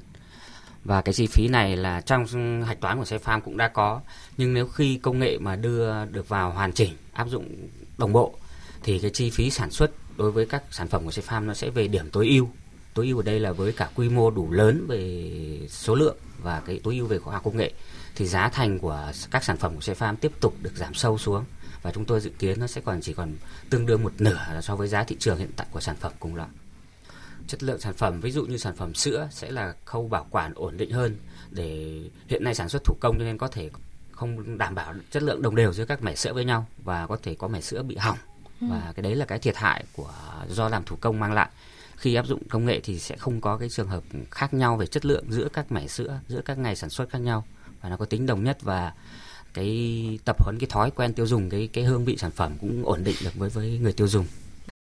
và 0.83 1.01
cái 1.01 1.13
chi 1.13 1.27
phí 1.27 1.48
này 1.48 1.77
là 1.77 2.01
trong 2.01 2.25
hạch 2.63 2.81
toán 2.81 2.98
của 2.98 3.06
xe 3.06 3.18
farm 3.18 3.41
cũng 3.41 3.57
đã 3.57 3.68
có 3.68 4.01
nhưng 4.38 4.53
nếu 4.53 4.68
khi 4.68 4.98
công 4.98 5.19
nghệ 5.19 5.38
mà 5.38 5.56
đưa 5.56 6.06
được 6.06 6.30
vào 6.30 6.51
hoàn 6.51 6.74
chỉnh 6.74 6.94
áp 7.13 7.27
dụng 7.30 7.45
đồng 7.98 8.13
bộ 8.13 8.33
thì 8.85 8.99
cái 8.99 9.11
chi 9.11 9.29
phí 9.29 9.51
sản 9.51 9.71
xuất 9.71 9.91
đối 10.17 10.31
với 10.31 10.45
các 10.45 10.63
sản 10.71 10.87
phẩm 10.87 11.05
của 11.05 11.11
Xe 11.11 11.21
Farm 11.21 11.45
nó 11.45 11.53
sẽ 11.53 11.69
về 11.69 11.87
điểm 11.87 12.09
tối 12.09 12.27
ưu. 12.27 12.49
Tối 12.93 13.07
ưu 13.07 13.17
ở 13.17 13.23
đây 13.23 13.39
là 13.39 13.51
với 13.51 13.71
cả 13.71 13.89
quy 13.95 14.09
mô 14.09 14.31
đủ 14.31 14.51
lớn 14.51 14.85
về 14.87 15.67
số 15.69 15.95
lượng 15.95 16.17
và 16.41 16.61
cái 16.65 16.79
tối 16.83 16.95
ưu 16.95 17.07
về 17.07 17.19
khoa 17.19 17.33
học 17.33 17.43
công 17.43 17.57
nghệ, 17.57 17.73
thì 18.15 18.27
giá 18.27 18.49
thành 18.49 18.79
của 18.79 19.11
các 19.31 19.43
sản 19.43 19.57
phẩm 19.57 19.75
của 19.75 19.81
Xe 19.81 19.93
Farm 19.93 20.15
tiếp 20.15 20.31
tục 20.41 20.55
được 20.61 20.75
giảm 20.75 20.93
sâu 20.93 21.17
xuống 21.17 21.43
và 21.81 21.91
chúng 21.91 22.05
tôi 22.05 22.19
dự 22.19 22.29
kiến 22.39 22.59
nó 22.59 22.67
sẽ 22.67 22.81
còn 22.81 23.01
chỉ 23.01 23.13
còn 23.13 23.33
tương 23.69 23.85
đương 23.85 24.03
một 24.03 24.13
nửa 24.17 24.61
so 24.61 24.75
với 24.75 24.88
giá 24.88 25.03
thị 25.03 25.15
trường 25.19 25.38
hiện 25.38 25.51
tại 25.55 25.67
của 25.71 25.79
sản 25.79 25.95
phẩm 25.99 26.11
cùng 26.19 26.35
loại. 26.35 26.49
Chất 27.47 27.63
lượng 27.63 27.79
sản 27.79 27.93
phẩm, 27.93 28.21
ví 28.21 28.31
dụ 28.31 28.45
như 28.45 28.57
sản 28.57 28.75
phẩm 28.75 28.93
sữa 28.93 29.29
sẽ 29.31 29.51
là 29.51 29.73
khâu 29.85 30.07
bảo 30.07 30.27
quản 30.29 30.53
ổn 30.55 30.77
định 30.77 30.91
hơn 30.91 31.17
để 31.51 31.99
hiện 32.27 32.43
nay 32.43 32.55
sản 32.55 32.69
xuất 32.69 32.83
thủ 32.83 32.95
công 32.99 33.15
cho 33.19 33.25
nên 33.25 33.38
có 33.38 33.47
thể 33.47 33.69
không 34.11 34.57
đảm 34.57 34.75
bảo 34.75 34.93
chất 35.11 35.23
lượng 35.23 35.41
đồng 35.41 35.55
đều 35.55 35.73
giữa 35.73 35.85
các 35.85 36.03
mẻ 36.03 36.15
sữa 36.15 36.33
với 36.33 36.45
nhau 36.45 36.67
và 36.83 37.07
có 37.07 37.17
thể 37.23 37.35
có 37.35 37.47
mẻ 37.47 37.61
sữa 37.61 37.83
bị 37.83 37.95
hỏng 37.95 38.17
và 38.69 38.94
cái 38.95 39.03
đấy 39.03 39.15
là 39.15 39.25
cái 39.25 39.39
thiệt 39.39 39.56
hại 39.56 39.83
của 39.94 40.13
do 40.50 40.69
làm 40.69 40.83
thủ 40.83 40.95
công 41.01 41.19
mang 41.19 41.33
lại 41.33 41.50
khi 41.97 42.15
áp 42.15 42.27
dụng 42.27 42.47
công 42.50 42.65
nghệ 42.65 42.79
thì 42.83 43.00
sẽ 43.00 43.17
không 43.17 43.41
có 43.41 43.57
cái 43.57 43.69
trường 43.69 43.88
hợp 43.88 44.03
khác 44.31 44.53
nhau 44.53 44.77
về 44.77 44.88
chất 44.88 45.06
lượng 45.06 45.25
giữa 45.29 45.47
các 45.53 45.71
mẻ 45.71 45.88
sữa 45.88 46.19
giữa 46.27 46.41
các 46.41 46.57
ngày 46.57 46.75
sản 46.75 46.89
xuất 46.89 47.09
khác 47.09 47.19
nhau 47.19 47.45
và 47.81 47.89
nó 47.89 47.97
có 47.97 48.06
tính 48.06 48.25
đồng 48.25 48.44
nhất 48.44 48.57
và 48.62 48.94
cái 49.53 50.19
tập 50.25 50.44
huấn 50.44 50.59
cái 50.59 50.67
thói 50.69 50.91
quen 50.91 51.13
tiêu 51.13 51.27
dùng 51.27 51.50
cái 51.50 51.69
cái 51.73 51.83
hương 51.83 52.06
vị 52.06 52.17
sản 52.17 52.31
phẩm 52.31 52.53
cũng 52.62 52.85
ổn 52.85 53.03
định 53.03 53.15
được 53.23 53.35
với 53.35 53.50
với 53.50 53.79
người 53.81 53.94
tiêu 53.94 54.07
dùng. 54.07 54.25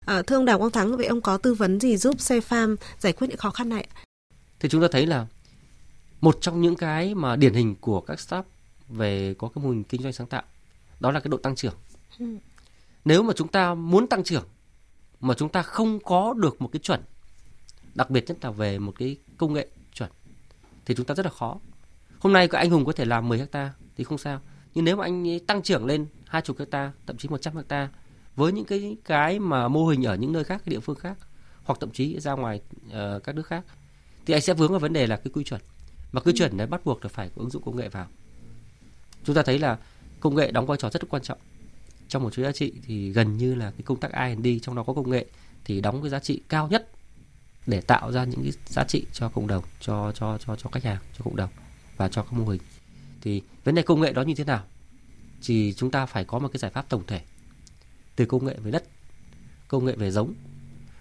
À, 0.06 0.21
thưa 0.21 0.35
ông 0.35 0.45
Đào 0.45 0.57
Quang 0.57 0.71
Thắng, 0.71 0.97
vậy 0.97 1.06
ông 1.06 1.21
có 1.21 1.38
tư 1.38 1.53
vấn 1.53 1.79
gì 1.79 1.97
giúp 1.97 2.21
xe 2.21 2.39
farm 2.39 2.75
giải 3.00 3.13
quyết 3.13 3.27
những 3.27 3.38
khó 3.38 3.50
khăn 3.50 3.69
này? 3.69 3.88
Thì 4.59 4.69
chúng 4.69 4.81
ta 4.81 4.88
thấy 4.91 5.06
là 5.06 5.25
một 6.21 6.38
trong 6.41 6.62
những 6.62 6.75
cái 6.75 7.15
mà 7.15 7.35
điển 7.35 7.53
hình 7.53 7.75
của 7.81 8.01
các 8.01 8.19
startup 8.19 8.45
về 8.89 9.35
có 9.38 9.50
cái 9.56 9.63
mô 9.63 9.69
hình 9.69 9.83
kinh 9.83 10.01
doanh 10.01 10.13
sáng 10.13 10.27
tạo 10.27 10.44
đó 11.00 11.12
là 11.12 11.19
cái 11.19 11.29
độ 11.29 11.38
tăng 11.38 11.56
trưởng. 11.56 11.74
Ừ 12.19 12.25
nếu 13.07 13.24
mà 13.24 13.33
chúng 13.36 13.48
ta 13.48 13.74
muốn 13.74 14.07
tăng 14.07 14.24
trưởng 14.24 14.44
mà 15.19 15.33
chúng 15.38 15.50
ta 15.50 15.62
không 15.62 16.00
có 16.00 16.33
được 16.33 16.62
một 16.62 16.69
cái 16.71 16.80
chuẩn 16.80 17.01
đặc 17.95 18.09
biệt 18.09 18.25
nhất 18.27 18.38
là 18.42 18.51
về 18.51 18.80
một 18.80 18.94
cái 19.00 19.18
công 19.38 19.54
nghệ 19.54 19.68
chuẩn 19.94 20.09
thì 20.86 20.95
chúng 20.95 21.06
ta 21.06 21.15
rất 21.15 21.25
là 21.25 21.31
khó. 21.31 21.59
Hôm 22.20 22.34
nay 22.34 22.48
các 22.48 22.58
anh 22.58 22.70
hùng 22.70 22.86
có 22.86 22.91
thể 22.91 23.05
làm 23.05 23.29
10 23.29 23.39
hecta 23.39 23.74
thì 23.98 24.03
không 24.03 24.17
sao. 24.17 24.41
Nhưng 24.74 24.86
nếu 24.86 24.96
mà 24.96 25.03
anh 25.03 25.27
ấy 25.27 25.39
tăng 25.39 25.62
trưởng 25.62 25.86
lên 25.86 26.05
hai 26.25 26.41
chục 26.41 26.60
hecta 26.60 26.91
thậm 27.05 27.17
chí 27.17 27.29
100 27.29 27.55
hecta 27.55 27.89
với 28.36 28.51
những 28.51 28.65
cái 28.65 28.98
cái 29.05 29.39
mà 29.39 29.67
mô 29.67 29.88
hình 29.88 30.05
ở 30.05 30.15
những 30.15 30.34
nơi 30.34 30.43
khác 30.43 30.62
cái 30.65 30.72
địa 30.75 30.79
phương 30.79 30.96
khác 30.96 31.17
hoặc 31.63 31.79
thậm 31.79 31.91
chí 31.91 32.20
ra 32.20 32.34
ngoài 32.34 32.62
uh, 32.88 33.24
các 33.24 33.36
nước 33.36 33.48
khác 33.48 33.63
thì 34.25 34.34
anh 34.34 34.41
sẽ 34.41 34.53
vướng 34.53 34.72
vào 34.72 34.79
vấn 34.79 34.93
đề 34.93 35.08
là 35.08 35.17
cái 35.17 35.31
quy 35.34 35.43
chuẩn. 35.43 35.62
Và 36.12 36.22
quy 36.22 36.34
chuẩn 36.36 36.58
đấy 36.58 36.67
bắt 36.67 36.86
buộc 36.86 37.03
là 37.03 37.10
phải 37.10 37.29
có 37.29 37.41
ứng 37.41 37.50
dụng 37.50 37.63
công 37.63 37.75
nghệ 37.75 37.89
vào. 37.89 38.08
Chúng 39.24 39.36
ta 39.36 39.43
thấy 39.43 39.60
là 39.60 39.77
công 40.20 40.36
nghệ 40.36 40.51
đóng 40.51 40.65
vai 40.65 40.77
trò 40.77 40.89
rất 40.89 41.10
quan 41.10 41.24
trọng 41.24 41.39
trong 42.07 42.23
một 42.23 42.33
chuỗi 42.33 42.45
giá 42.45 42.51
trị 42.51 42.73
thì 42.85 43.11
gần 43.11 43.37
như 43.37 43.55
là 43.55 43.71
cái 43.71 43.81
công 43.85 43.99
tác 43.99 44.11
R&D 44.11 44.47
trong 44.61 44.75
đó 44.75 44.83
có 44.83 44.93
công 44.93 45.09
nghệ 45.09 45.25
thì 45.65 45.81
đóng 45.81 46.01
cái 46.01 46.09
giá 46.09 46.19
trị 46.19 46.41
cao 46.49 46.67
nhất 46.67 46.91
để 47.67 47.81
tạo 47.81 48.11
ra 48.11 48.23
những 48.23 48.43
cái 48.43 48.51
giá 48.65 48.83
trị 48.83 49.05
cho 49.13 49.29
cộng 49.29 49.47
đồng, 49.47 49.63
cho 49.79 50.11
cho 50.11 50.37
cho 50.37 50.55
cho 50.55 50.69
khách 50.69 50.83
hàng, 50.83 50.97
cho 51.17 51.23
cộng 51.23 51.35
đồng 51.35 51.49
và 51.97 52.07
cho 52.09 52.23
các 52.23 52.33
mô 52.33 52.45
hình. 52.45 52.61
Thì 53.21 53.41
vấn 53.63 53.75
đề 53.75 53.81
công 53.81 54.01
nghệ 54.01 54.13
đó 54.13 54.21
như 54.21 54.33
thế 54.35 54.43
nào? 54.43 54.63
Thì 55.43 55.73
chúng 55.73 55.91
ta 55.91 56.05
phải 56.05 56.25
có 56.25 56.39
một 56.39 56.47
cái 56.53 56.59
giải 56.59 56.71
pháp 56.71 56.89
tổng 56.89 57.03
thể 57.07 57.21
từ 58.15 58.25
công 58.25 58.45
nghệ 58.45 58.55
về 58.63 58.71
đất, 58.71 58.83
công 59.67 59.85
nghệ 59.85 59.95
về 59.95 60.11
giống, 60.11 60.33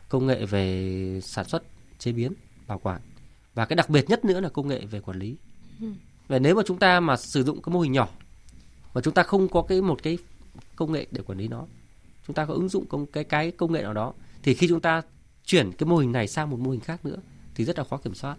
công 0.08 0.26
nghệ 0.26 0.46
về 0.46 1.20
sản 1.22 1.48
xuất, 1.48 1.62
chế 1.98 2.12
biến, 2.12 2.32
bảo 2.66 2.78
quản 2.78 3.00
và 3.54 3.64
cái 3.64 3.76
đặc 3.76 3.90
biệt 3.90 4.10
nhất 4.10 4.24
nữa 4.24 4.40
là 4.40 4.48
công 4.48 4.68
nghệ 4.68 4.86
về 4.86 5.00
quản 5.00 5.18
lý. 5.18 5.36
Ừ. 5.80 5.86
Và 6.28 6.38
nếu 6.38 6.54
mà 6.54 6.62
chúng 6.66 6.78
ta 6.78 7.00
mà 7.00 7.16
sử 7.16 7.44
dụng 7.44 7.62
cái 7.62 7.72
mô 7.72 7.80
hình 7.80 7.92
nhỏ 7.92 8.08
và 8.92 9.02
chúng 9.02 9.14
ta 9.14 9.22
không 9.22 9.48
có 9.48 9.62
cái 9.62 9.82
một 9.82 10.02
cái 10.02 10.18
công 10.76 10.92
nghệ 10.92 11.06
để 11.10 11.22
quản 11.22 11.38
lý 11.38 11.48
nó. 11.48 11.66
Chúng 12.26 12.34
ta 12.34 12.46
có 12.46 12.54
ứng 12.54 12.68
dụng 12.68 12.86
công 12.86 13.06
cái 13.06 13.24
cái 13.24 13.50
công 13.50 13.72
nghệ 13.72 13.82
nào 13.82 13.94
đó 13.94 14.12
thì 14.42 14.54
khi 14.54 14.68
chúng 14.68 14.80
ta 14.80 15.02
chuyển 15.44 15.72
cái 15.72 15.86
mô 15.86 15.96
hình 15.96 16.12
này 16.12 16.28
sang 16.28 16.50
một 16.50 16.60
mô 16.60 16.70
hình 16.70 16.80
khác 16.80 17.04
nữa 17.04 17.16
thì 17.54 17.64
rất 17.64 17.78
là 17.78 17.84
khó 17.84 17.96
kiểm 17.96 18.14
soát. 18.14 18.36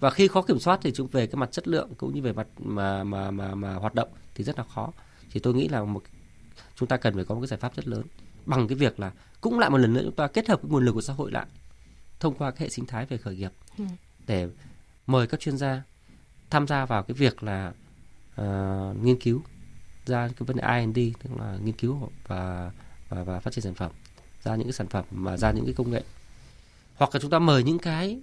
Và 0.00 0.10
khi 0.10 0.28
khó 0.28 0.42
kiểm 0.42 0.58
soát 0.58 0.80
thì 0.82 0.92
chúng 0.92 1.06
về 1.06 1.26
cái 1.26 1.36
mặt 1.36 1.52
chất 1.52 1.68
lượng 1.68 1.90
cũng 1.96 2.14
như 2.14 2.22
về 2.22 2.32
mặt 2.32 2.46
mà 2.58 3.04
mà 3.04 3.30
mà 3.30 3.54
mà 3.54 3.74
hoạt 3.74 3.94
động 3.94 4.08
thì 4.34 4.44
rất 4.44 4.58
là 4.58 4.64
khó. 4.64 4.92
Thì 5.30 5.40
tôi 5.40 5.54
nghĩ 5.54 5.68
là 5.68 5.84
một 5.84 6.02
chúng 6.76 6.88
ta 6.88 6.96
cần 6.96 7.14
phải 7.14 7.24
có 7.24 7.34
một 7.34 7.40
cái 7.40 7.48
giải 7.48 7.58
pháp 7.58 7.76
rất 7.76 7.88
lớn. 7.88 8.02
Bằng 8.46 8.68
cái 8.68 8.76
việc 8.76 9.00
là 9.00 9.12
cũng 9.40 9.58
lại 9.58 9.70
một 9.70 9.78
lần 9.78 9.94
nữa 9.94 10.02
chúng 10.04 10.14
ta 10.14 10.26
kết 10.26 10.48
hợp 10.48 10.62
cái 10.62 10.70
nguồn 10.70 10.84
lực 10.84 10.92
của 10.92 11.00
xã 11.00 11.12
hội 11.12 11.30
lại 11.30 11.46
thông 12.20 12.34
qua 12.34 12.50
cái 12.50 12.60
hệ 12.60 12.68
sinh 12.68 12.86
thái 12.86 13.06
về 13.06 13.16
khởi 13.16 13.36
nghiệp 13.36 13.52
ừ. 13.78 13.84
để 14.26 14.48
mời 15.06 15.26
các 15.26 15.40
chuyên 15.40 15.56
gia 15.56 15.82
tham 16.50 16.66
gia 16.66 16.86
vào 16.86 17.02
cái 17.02 17.14
việc 17.14 17.42
là 17.42 17.72
uh, 18.40 18.46
nghiên 19.02 19.20
cứu 19.20 19.42
ra 20.06 20.28
cái 20.28 20.46
vấn 20.46 20.56
đề 20.56 20.62
R&D 20.62 20.98
tức 21.22 21.30
là 21.38 21.58
nghiên 21.64 21.74
cứu 21.74 22.10
và 22.26 22.70
và 23.08 23.24
và 23.24 23.40
phát 23.40 23.52
triển 23.52 23.64
sản 23.64 23.74
phẩm, 23.74 23.90
ra 24.42 24.56
những 24.56 24.66
cái 24.66 24.72
sản 24.72 24.86
phẩm 24.86 25.04
mà 25.10 25.36
ra 25.36 25.52
những 25.52 25.64
cái 25.64 25.74
công 25.74 25.90
nghệ. 25.90 26.02
Hoặc 26.96 27.10
là 27.14 27.20
chúng 27.20 27.30
ta 27.30 27.38
mời 27.38 27.62
những 27.62 27.78
cái 27.78 28.20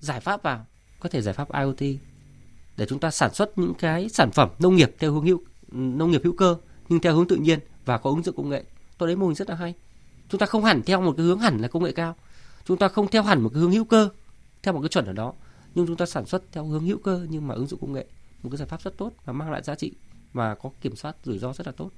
giải 0.00 0.20
pháp 0.20 0.42
vào, 0.42 0.66
có 1.00 1.08
thể 1.08 1.22
giải 1.22 1.34
pháp 1.34 1.52
IoT 1.52 2.00
để 2.76 2.86
chúng 2.88 2.98
ta 2.98 3.10
sản 3.10 3.34
xuất 3.34 3.58
những 3.58 3.74
cái 3.74 4.08
sản 4.08 4.30
phẩm 4.30 4.48
nông 4.58 4.76
nghiệp 4.76 4.94
theo 4.98 5.12
hướng 5.12 5.24
hữu, 5.24 5.42
nông 5.72 6.10
nghiệp 6.10 6.20
hữu 6.24 6.32
cơ, 6.36 6.56
nhưng 6.88 7.00
theo 7.00 7.14
hướng 7.14 7.28
tự 7.28 7.36
nhiên 7.36 7.58
và 7.84 7.98
có 7.98 8.10
ứng 8.10 8.22
dụng 8.22 8.36
công 8.36 8.48
nghệ. 8.48 8.64
Tôi 8.98 9.08
thấy 9.08 9.16
mô 9.16 9.26
hình 9.26 9.34
rất 9.34 9.48
là 9.48 9.54
hay. 9.54 9.74
Chúng 10.28 10.38
ta 10.38 10.46
không 10.46 10.64
hẳn 10.64 10.82
theo 10.82 11.00
một 11.00 11.14
cái 11.16 11.26
hướng 11.26 11.38
hẳn 11.38 11.58
là 11.60 11.68
công 11.68 11.84
nghệ 11.84 11.92
cao. 11.92 12.16
Chúng 12.64 12.78
ta 12.78 12.88
không 12.88 13.08
theo 13.08 13.22
hẳn 13.22 13.40
một 13.40 13.50
cái 13.54 13.60
hướng 13.60 13.70
hữu 13.70 13.84
cơ, 13.84 14.08
theo 14.62 14.74
một 14.74 14.80
cái 14.80 14.88
chuẩn 14.88 15.06
ở 15.06 15.12
đó. 15.12 15.34
Nhưng 15.74 15.86
chúng 15.86 15.96
ta 15.96 16.06
sản 16.06 16.26
xuất 16.26 16.42
theo 16.52 16.64
hướng 16.64 16.86
hữu 16.86 16.98
cơ 16.98 17.26
nhưng 17.30 17.46
mà 17.46 17.54
ứng 17.54 17.66
dụng 17.66 17.80
công 17.80 17.92
nghệ, 17.92 18.06
một 18.42 18.50
cái 18.50 18.58
giải 18.58 18.68
pháp 18.68 18.82
rất 18.82 18.96
tốt 18.96 19.12
và 19.24 19.32
mang 19.32 19.50
lại 19.50 19.62
giá 19.62 19.74
trị 19.74 19.92
và 20.32 20.54
có 20.54 20.70
kiểm 20.80 20.96
soát 20.96 21.16
rủi 21.24 21.38
ro 21.38 21.52
rất 21.52 21.66
là 21.66 21.72
tốt 21.72 21.90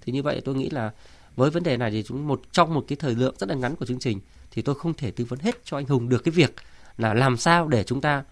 thì 0.00 0.12
như 0.12 0.22
vậy 0.22 0.40
tôi 0.44 0.54
nghĩ 0.54 0.70
là 0.70 0.92
với 1.36 1.50
vấn 1.50 1.62
đề 1.62 1.76
này 1.76 1.90
thì 1.90 2.02
chúng 2.02 2.28
một 2.28 2.42
trong 2.52 2.74
một 2.74 2.84
cái 2.88 2.96
thời 2.96 3.14
lượng 3.14 3.34
rất 3.38 3.48
là 3.48 3.54
ngắn 3.54 3.76
của 3.76 3.86
chương 3.86 3.98
trình 3.98 4.20
thì 4.50 4.62
tôi 4.62 4.74
không 4.74 4.94
thể 4.94 5.10
tư 5.10 5.24
vấn 5.24 5.38
hết 5.38 5.64
cho 5.64 5.76
anh 5.76 5.86
Hùng 5.86 6.08
được 6.08 6.24
cái 6.24 6.32
việc 6.32 6.54
là 6.96 7.14
làm 7.14 7.36
sao 7.36 7.68
để 7.68 7.84
chúng 7.84 8.00
ta 8.00 8.24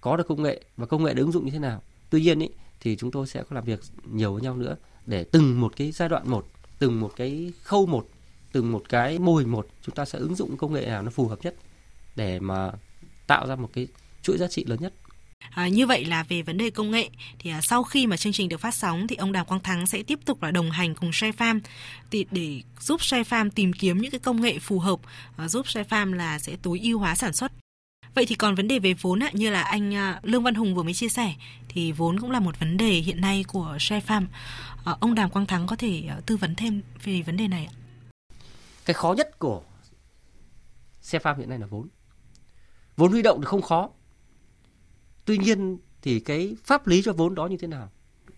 có 0.00 0.16
được 0.16 0.28
công 0.28 0.42
nghệ 0.42 0.60
và 0.76 0.86
công 0.86 1.04
nghệ 1.04 1.14
được 1.14 1.22
ứng 1.22 1.32
dụng 1.32 1.44
như 1.44 1.50
thế 1.50 1.58
nào. 1.58 1.82
Tuy 2.10 2.20
nhiên 2.20 2.38
ý, 2.38 2.48
thì 2.80 2.96
chúng 2.96 3.10
tôi 3.10 3.26
sẽ 3.26 3.42
có 3.42 3.54
làm 3.54 3.64
việc 3.64 3.80
nhiều 4.12 4.32
với 4.32 4.42
nhau 4.42 4.56
nữa 4.56 4.76
để 5.06 5.24
từng 5.24 5.60
một 5.60 5.72
cái 5.76 5.92
giai 5.92 6.08
đoạn 6.08 6.30
một, 6.30 6.46
từng 6.78 7.00
một 7.00 7.12
cái 7.16 7.52
khâu 7.62 7.86
một, 7.86 8.08
từng 8.52 8.72
một 8.72 8.82
cái 8.88 9.18
mô 9.18 9.36
hình 9.36 9.50
một 9.50 9.66
chúng 9.82 9.94
ta 9.94 10.04
sẽ 10.04 10.18
ứng 10.18 10.34
dụng 10.34 10.56
công 10.56 10.72
nghệ 10.72 10.86
nào 10.86 11.02
nó 11.02 11.10
phù 11.10 11.28
hợp 11.28 11.38
nhất 11.42 11.54
để 12.16 12.40
mà 12.40 12.72
tạo 13.26 13.46
ra 13.46 13.56
một 13.56 13.70
cái 13.72 13.88
chuỗi 14.22 14.38
giá 14.38 14.46
trị 14.48 14.64
lớn 14.64 14.78
nhất. 14.80 14.92
À, 15.40 15.68
như 15.68 15.86
vậy 15.86 16.04
là 16.04 16.22
về 16.22 16.42
vấn 16.42 16.58
đề 16.58 16.70
công 16.70 16.90
nghệ 16.90 17.08
thì 17.38 17.50
à, 17.50 17.60
sau 17.60 17.82
khi 17.82 18.06
mà 18.06 18.16
chương 18.16 18.32
trình 18.32 18.48
được 18.48 18.60
phát 18.60 18.74
sóng 18.74 19.06
thì 19.06 19.16
ông 19.16 19.32
Đàm 19.32 19.46
Quang 19.46 19.60
Thắng 19.60 19.86
sẽ 19.86 20.02
tiếp 20.02 20.18
tục 20.24 20.42
là 20.42 20.50
đồng 20.50 20.70
hành 20.70 20.94
cùng 20.94 21.12
Share 21.12 21.32
Farm 21.32 21.60
để, 22.10 22.24
để 22.30 22.62
giúp 22.80 23.04
Share 23.04 23.22
Farm 23.22 23.50
tìm 23.50 23.72
kiếm 23.72 23.98
những 23.98 24.10
cái 24.10 24.18
công 24.18 24.40
nghệ 24.40 24.58
phù 24.58 24.78
hợp 24.78 25.00
à, 25.36 25.48
giúp 25.48 25.68
Share 25.68 25.88
Farm 25.88 26.12
là 26.12 26.38
sẽ 26.38 26.56
tối 26.62 26.80
ưu 26.82 26.98
hóa 26.98 27.14
sản 27.14 27.32
xuất. 27.32 27.52
Vậy 28.14 28.26
thì 28.26 28.34
còn 28.34 28.54
vấn 28.54 28.68
đề 28.68 28.78
về 28.78 28.94
vốn 28.94 29.22
ạ, 29.22 29.30
như 29.32 29.50
là 29.50 29.62
anh 29.62 29.94
à, 29.94 30.20
Lương 30.22 30.42
Văn 30.42 30.54
Hùng 30.54 30.74
vừa 30.74 30.82
mới 30.82 30.94
chia 30.94 31.08
sẻ 31.08 31.34
thì 31.68 31.92
vốn 31.92 32.20
cũng 32.20 32.30
là 32.30 32.40
một 32.40 32.60
vấn 32.60 32.76
đề 32.76 32.90
hiện 32.90 33.20
nay 33.20 33.44
của 33.48 33.76
Share 33.80 34.06
Farm. 34.06 34.26
À, 34.84 34.96
ông 35.00 35.14
Đàm 35.14 35.30
Quang 35.30 35.46
Thắng 35.46 35.66
có 35.66 35.76
thể 35.76 36.04
à, 36.08 36.20
tư 36.26 36.36
vấn 36.36 36.54
thêm 36.54 36.82
về 37.04 37.22
vấn 37.22 37.36
đề 37.36 37.48
này 37.48 37.68
ạ? 37.72 37.74
Cái 38.84 38.94
khó 38.94 39.12
nhất 39.12 39.38
của 39.38 39.62
Share 41.02 41.22
Farm 41.22 41.36
hiện 41.36 41.48
nay 41.48 41.58
là 41.58 41.66
vốn. 41.66 41.88
Vốn 42.96 43.12
huy 43.12 43.22
động 43.22 43.40
thì 43.40 43.46
không 43.46 43.62
khó, 43.62 43.90
tuy 45.30 45.38
nhiên 45.38 45.78
thì 46.02 46.20
cái 46.20 46.56
pháp 46.64 46.86
lý 46.86 47.02
cho 47.02 47.12
vốn 47.12 47.34
đó 47.34 47.46
như 47.46 47.56
thế 47.56 47.68
nào 47.68 47.88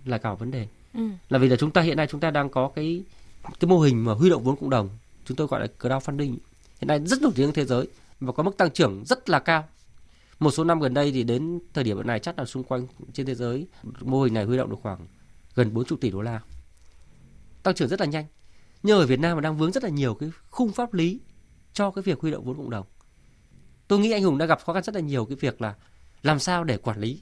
là 0.04 0.18
cả 0.18 0.34
vấn 0.34 0.50
đề. 0.50 0.68
Ừ. 0.94 1.00
là 1.28 1.38
vì 1.38 1.48
là 1.48 1.56
chúng 1.56 1.70
ta 1.70 1.80
hiện 1.80 1.96
nay 1.96 2.06
chúng 2.10 2.20
ta 2.20 2.30
đang 2.30 2.48
có 2.48 2.70
cái 2.74 3.02
cái 3.60 3.68
mô 3.68 3.80
hình 3.80 4.04
mà 4.04 4.12
huy 4.12 4.30
động 4.30 4.44
vốn 4.44 4.56
cộng 4.56 4.70
đồng 4.70 4.88
chúng 5.24 5.36
tôi 5.36 5.46
gọi 5.46 5.60
là 5.60 5.66
crowdfunding. 5.78 6.36
Hiện 6.80 6.88
nay 6.88 7.00
rất 7.06 7.22
nổi 7.22 7.32
tiếng 7.34 7.52
thế 7.52 7.64
giới 7.64 7.88
và 8.20 8.32
có 8.32 8.42
mức 8.42 8.56
tăng 8.56 8.70
trưởng 8.70 9.04
rất 9.06 9.30
là 9.30 9.38
cao. 9.38 9.68
Một 10.38 10.50
số 10.50 10.64
năm 10.64 10.80
gần 10.80 10.94
đây 10.94 11.12
thì 11.12 11.22
đến 11.22 11.60
thời 11.74 11.84
điểm 11.84 12.06
này 12.06 12.18
chắc 12.18 12.38
là 12.38 12.44
xung 12.44 12.64
quanh 12.64 12.86
trên 13.12 13.26
thế 13.26 13.34
giới 13.34 13.66
mô 14.00 14.22
hình 14.22 14.34
này 14.34 14.44
huy 14.44 14.56
động 14.56 14.70
được 14.70 14.78
khoảng 14.82 15.06
gần 15.54 15.74
40 15.74 15.98
tỷ 16.00 16.10
đô 16.10 16.20
la. 16.22 16.40
Tăng 17.62 17.74
trưởng 17.74 17.88
rất 17.88 18.00
là 18.00 18.06
nhanh. 18.06 18.24
Nhưng 18.82 18.98
ở 18.98 19.06
Việt 19.06 19.20
Nam 19.20 19.36
mà 19.36 19.40
đang 19.40 19.56
vướng 19.56 19.72
rất 19.72 19.82
là 19.82 19.90
nhiều 19.90 20.14
cái 20.14 20.30
khung 20.50 20.72
pháp 20.72 20.94
lý 20.94 21.20
cho 21.72 21.90
cái 21.90 22.02
việc 22.02 22.20
huy 22.20 22.30
động 22.30 22.44
vốn 22.44 22.56
cộng 22.56 22.70
đồng. 22.70 22.86
Tôi 23.88 23.98
nghĩ 23.98 24.10
anh 24.10 24.22
Hùng 24.22 24.38
đã 24.38 24.46
gặp 24.46 24.60
khó 24.64 24.72
khăn 24.72 24.82
rất 24.82 24.94
là 24.94 25.00
nhiều 25.00 25.24
cái 25.24 25.36
việc 25.40 25.62
là 25.62 25.74
làm 26.22 26.38
sao 26.38 26.64
để 26.64 26.76
quản 26.76 27.00
lý 27.00 27.20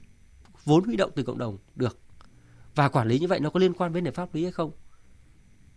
vốn 0.65 0.83
huy 0.83 0.95
động 0.95 1.11
từ 1.15 1.23
cộng 1.23 1.37
đồng 1.37 1.57
được? 1.75 1.99
Và 2.75 2.89
quản 2.89 3.07
lý 3.07 3.19
như 3.19 3.27
vậy 3.27 3.39
nó 3.39 3.49
có 3.49 3.59
liên 3.59 3.73
quan 3.73 3.93
đến 3.93 4.03
đề 4.03 4.11
pháp 4.11 4.35
lý 4.35 4.43
hay 4.43 4.51
không? 4.51 4.71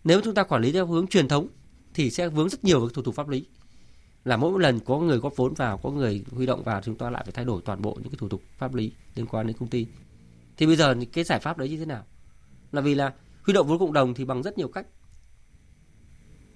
Nếu 0.04 0.21
chúng 0.25 0.35
ta 0.35 0.43
quản 0.43 0.62
lý 0.62 0.73
theo 0.73 0.87
hướng 0.87 1.07
truyền 1.07 1.28
thống 1.28 1.49
thì 1.95 2.11
sẽ 2.11 2.28
vướng 2.28 2.49
rất 2.49 2.64
nhiều 2.64 2.81
về 2.87 2.93
thủ 2.95 3.02
tục 3.02 3.14
pháp 3.14 3.28
lý. 3.28 3.47
Là 4.25 4.37
mỗi 4.37 4.61
lần 4.61 4.81
có 4.81 4.99
người 4.99 5.19
góp 5.19 5.37
vốn 5.37 5.54
vào, 5.54 5.78
có 5.78 5.90
người 5.90 6.25
huy 6.31 6.47
động 6.47 6.62
vào, 6.62 6.83
chúng 6.83 6.99
ta 6.99 7.11
lại 7.11 7.23
phải 7.25 7.33
thay 7.33 7.45
đổi 7.45 7.62
toàn 7.64 7.83
bộ 7.83 7.95
những 7.95 8.11
cái 8.11 8.19
thủ 8.19 8.28
tục 8.28 8.43
pháp 8.59 8.75
lý 8.75 8.93
liên 9.14 9.26
quan 9.26 9.47
đến 9.47 9.57
công 9.57 9.69
ty. 9.69 9.87
Thì 10.57 10.66
bây 10.66 10.76
giờ 10.76 10.95
cái 11.12 11.25
giải 11.25 11.40
pháp 11.40 11.59
đấy 11.59 11.69
như 11.69 11.76
thế 11.76 11.87
nào? 11.87 12.04
Là 12.73 12.81
vì 12.81 12.95
là 12.95 13.12
huy 13.43 13.52
động 13.52 13.66
vốn 13.66 13.78
cộng 13.78 13.93
đồng 13.93 14.14
thì 14.14 14.25
bằng 14.25 14.43
rất 14.43 14.59
nhiều 14.59 14.69
cách. 14.69 14.87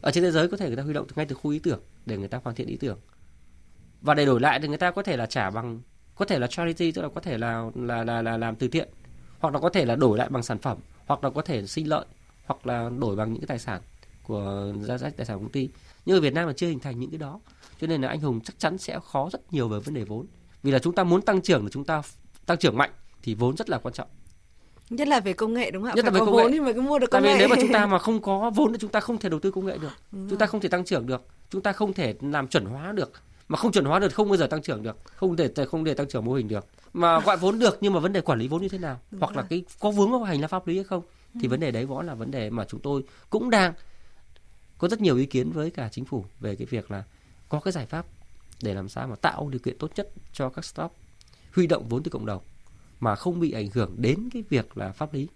Ở 0.00 0.10
trên 0.10 0.25
thế 0.25 0.30
giới 0.30 0.48
có 0.48 0.56
thể 0.56 0.66
người 0.66 0.76
ta 0.76 0.82
huy 0.82 0.92
động 0.92 1.06
ngay 1.16 1.26
từ 1.26 1.34
khu 1.34 1.50
ý 1.50 1.58
tưởng 1.58 1.80
để 2.06 2.18
người 2.18 2.28
ta 2.28 2.40
hoàn 2.44 2.56
thiện 2.56 2.66
ý 2.66 2.76
tưởng. 2.76 2.98
Và 4.00 4.14
để 4.14 4.26
đổi 4.26 4.40
lại 4.40 4.60
thì 4.62 4.68
người 4.68 4.78
ta 4.78 4.90
có 4.90 5.02
thể 5.02 5.16
là 5.16 5.26
trả 5.26 5.50
bằng 5.50 5.80
có 6.18 6.25
thể 6.25 6.38
là 6.38 6.46
charity 6.46 6.92
tức 6.92 7.02
là 7.02 7.08
có 7.08 7.20
thể 7.20 7.38
là 7.38 7.64
là 7.75 8.04
là, 8.04 8.22
là 8.22 8.37
làm 8.37 8.56
từ 8.56 8.68
thiện 8.68 8.88
hoặc 9.38 9.54
là 9.54 9.60
có 9.60 9.68
thể 9.68 9.84
là 9.84 9.96
đổi 9.96 10.18
lại 10.18 10.28
bằng 10.30 10.42
sản 10.42 10.58
phẩm 10.58 10.78
hoặc 11.06 11.25
là 11.25 11.30
có 11.30 11.42
thể 11.42 11.66
sinh 11.66 11.88
lợi 11.88 12.04
hoặc 12.46 12.66
là 12.66 12.90
đổi 12.98 13.16
bằng 13.16 13.32
những 13.32 13.40
cái 13.42 13.46
tài 13.46 13.58
sản 13.58 13.80
của 14.22 14.72
giá 14.82 14.98
trị 14.98 15.06
tài 15.16 15.26
sản 15.26 15.38
công 15.38 15.48
ty. 15.48 15.68
Nhưng 16.06 16.16
ở 16.16 16.20
Việt 16.20 16.34
Nam 16.34 16.46
là 16.46 16.52
chưa 16.52 16.68
hình 16.68 16.78
thành 16.78 17.00
những 17.00 17.10
cái 17.10 17.18
đó 17.18 17.40
cho 17.80 17.87
nên 17.87 18.02
là 18.02 18.08
anh 18.08 18.20
Hùng 18.20 18.40
chắc 18.44 18.58
chắn 18.58 18.78
sẽ 18.78 18.98
khó 19.12 19.28
rất 19.32 19.52
nhiều 19.52 19.68
về 19.68 19.78
vấn 19.80 19.94
đề 19.94 20.04
vốn. 20.04 20.26
Vì 20.62 20.70
là 20.70 20.78
chúng 20.78 20.94
ta 20.94 21.04
muốn 21.04 21.22
tăng 21.22 21.42
trưởng 21.42 21.62
là 21.62 21.68
chúng 21.72 21.84
ta 21.84 22.02
tăng 22.46 22.58
trưởng 22.58 22.76
mạnh 22.76 22.90
thì 23.22 23.34
vốn 23.34 23.56
rất 23.56 23.70
là 23.70 23.78
quan 23.78 23.94
trọng. 23.94 24.08
Nhất 24.90 25.08
là 25.08 25.20
về 25.20 25.32
công 25.32 25.54
nghệ 25.54 25.70
đúng 25.70 25.82
không 25.82 25.90
ạ? 25.90 25.94
Nhất 25.96 26.02
Phải 26.04 26.12
là 26.12 26.18
về 26.18 26.26
công 26.26 26.32
vốn 26.32 26.46
nghệ. 26.46 26.52
thì 26.52 26.60
mới 26.60 26.75
mua 26.75 26.98
được 26.98 27.10
công 27.10 27.22
Tại 27.22 27.32
vì 27.32 27.38
nghệ. 27.38 27.38
nếu 27.38 27.48
mà 27.48 27.56
chúng 27.60 27.72
ta 27.72 27.87
mà 27.92 27.98
không 27.98 28.22
có 28.22 28.50
vốn 28.50 28.72
thì 28.72 28.78
chúng 28.80 28.90
ta 28.90 29.00
không 29.00 29.18
thể 29.18 29.28
đầu 29.28 29.40
tư 29.40 29.50
công 29.50 29.66
nghệ 29.66 29.78
được. 29.78 29.92
Đúng 30.12 30.28
chúng 30.30 30.38
ta 30.38 30.46
không 30.46 30.60
thể 30.60 30.68
tăng 30.68 30.84
trưởng 30.84 31.06
được. 31.06 31.26
Chúng 31.50 31.62
ta 31.62 31.72
không 31.72 31.92
thể 31.92 32.14
làm 32.20 32.48
chuẩn 32.48 32.64
hóa 32.64 32.92
được 32.92 33.12
mà 33.49 33.57
không 33.57 33.73
chuẩn 33.73 33.85
hóa 33.85 33.99
được 33.99 34.14
không 34.14 34.28
bao 34.28 34.37
giờ 34.37 34.47
tăng 34.47 34.62
trưởng 34.62 34.83
được 34.83 34.97
không 35.05 35.37
để 35.37 35.50
không 35.71 35.85
để 35.85 35.95
tăng 35.95 36.09
trưởng 36.09 36.25
mô 36.25 36.35
hình 36.35 36.49
được 36.49 36.67
mà 36.93 37.21
gọi 37.21 37.37
vốn 37.37 37.59
được 37.59 37.78
nhưng 37.81 37.93
mà 37.93 38.00
vấn 38.00 38.12
đề 38.12 38.21
quản 38.21 38.38
lý 38.38 38.49
vốn 38.49 38.62
như 38.62 38.69
thế 38.69 38.78
nào 38.78 39.00
Đúng 39.11 39.21
hoặc 39.21 39.35
rồi. 39.35 39.43
là 39.43 39.49
cái 39.50 39.64
có 39.81 39.90
vướng 39.90 40.11
vào 40.11 40.23
hành 40.23 40.40
lang 40.40 40.49
pháp 40.49 40.67
lý 40.67 40.75
hay 40.75 40.85
không 40.85 41.02
thì 41.35 41.43
ừ. 41.43 41.49
vấn 41.49 41.61
đề 41.61 41.71
đấy 41.71 41.87
vẫn 41.87 42.07
là 42.07 42.14
vấn 42.14 42.31
đề 42.31 42.50
mà 42.50 42.64
chúng 42.64 42.81
tôi 42.81 43.05
cũng 43.31 43.50
đang 43.50 43.73
có 44.78 44.88
rất 44.88 45.00
nhiều 45.00 45.17
ý 45.17 45.26
kiến 45.26 45.50
với 45.50 45.71
cả 45.71 45.88
chính 45.93 46.05
phủ 46.05 46.25
về 46.40 46.57
cái 46.57 46.67
việc 46.67 46.90
là 46.90 47.05
có 47.49 47.61
cái 47.61 47.73
giải 47.73 47.87
pháp 47.87 48.07
để 48.62 48.75
làm 48.75 48.88
sao 48.88 49.09
mà 49.09 49.17
tạo 49.17 49.49
điều 49.49 49.59
kiện 49.59 49.78
tốt 49.78 49.90
nhất 49.97 50.09
cho 50.33 50.49
các 50.49 50.64
startup 50.64 50.93
huy 51.55 51.67
động 51.67 51.88
vốn 51.88 52.02
từ 52.02 52.11
cộng 52.11 52.26
đồng 52.26 52.43
mà 53.00 53.14
không 53.14 53.40
bị 53.40 53.52
ảnh 53.52 53.69
hưởng 53.75 53.95
đến 53.97 54.28
cái 54.33 54.43
việc 54.49 54.78
là 54.78 54.93
pháp 54.93 55.14
lý. 55.14 55.28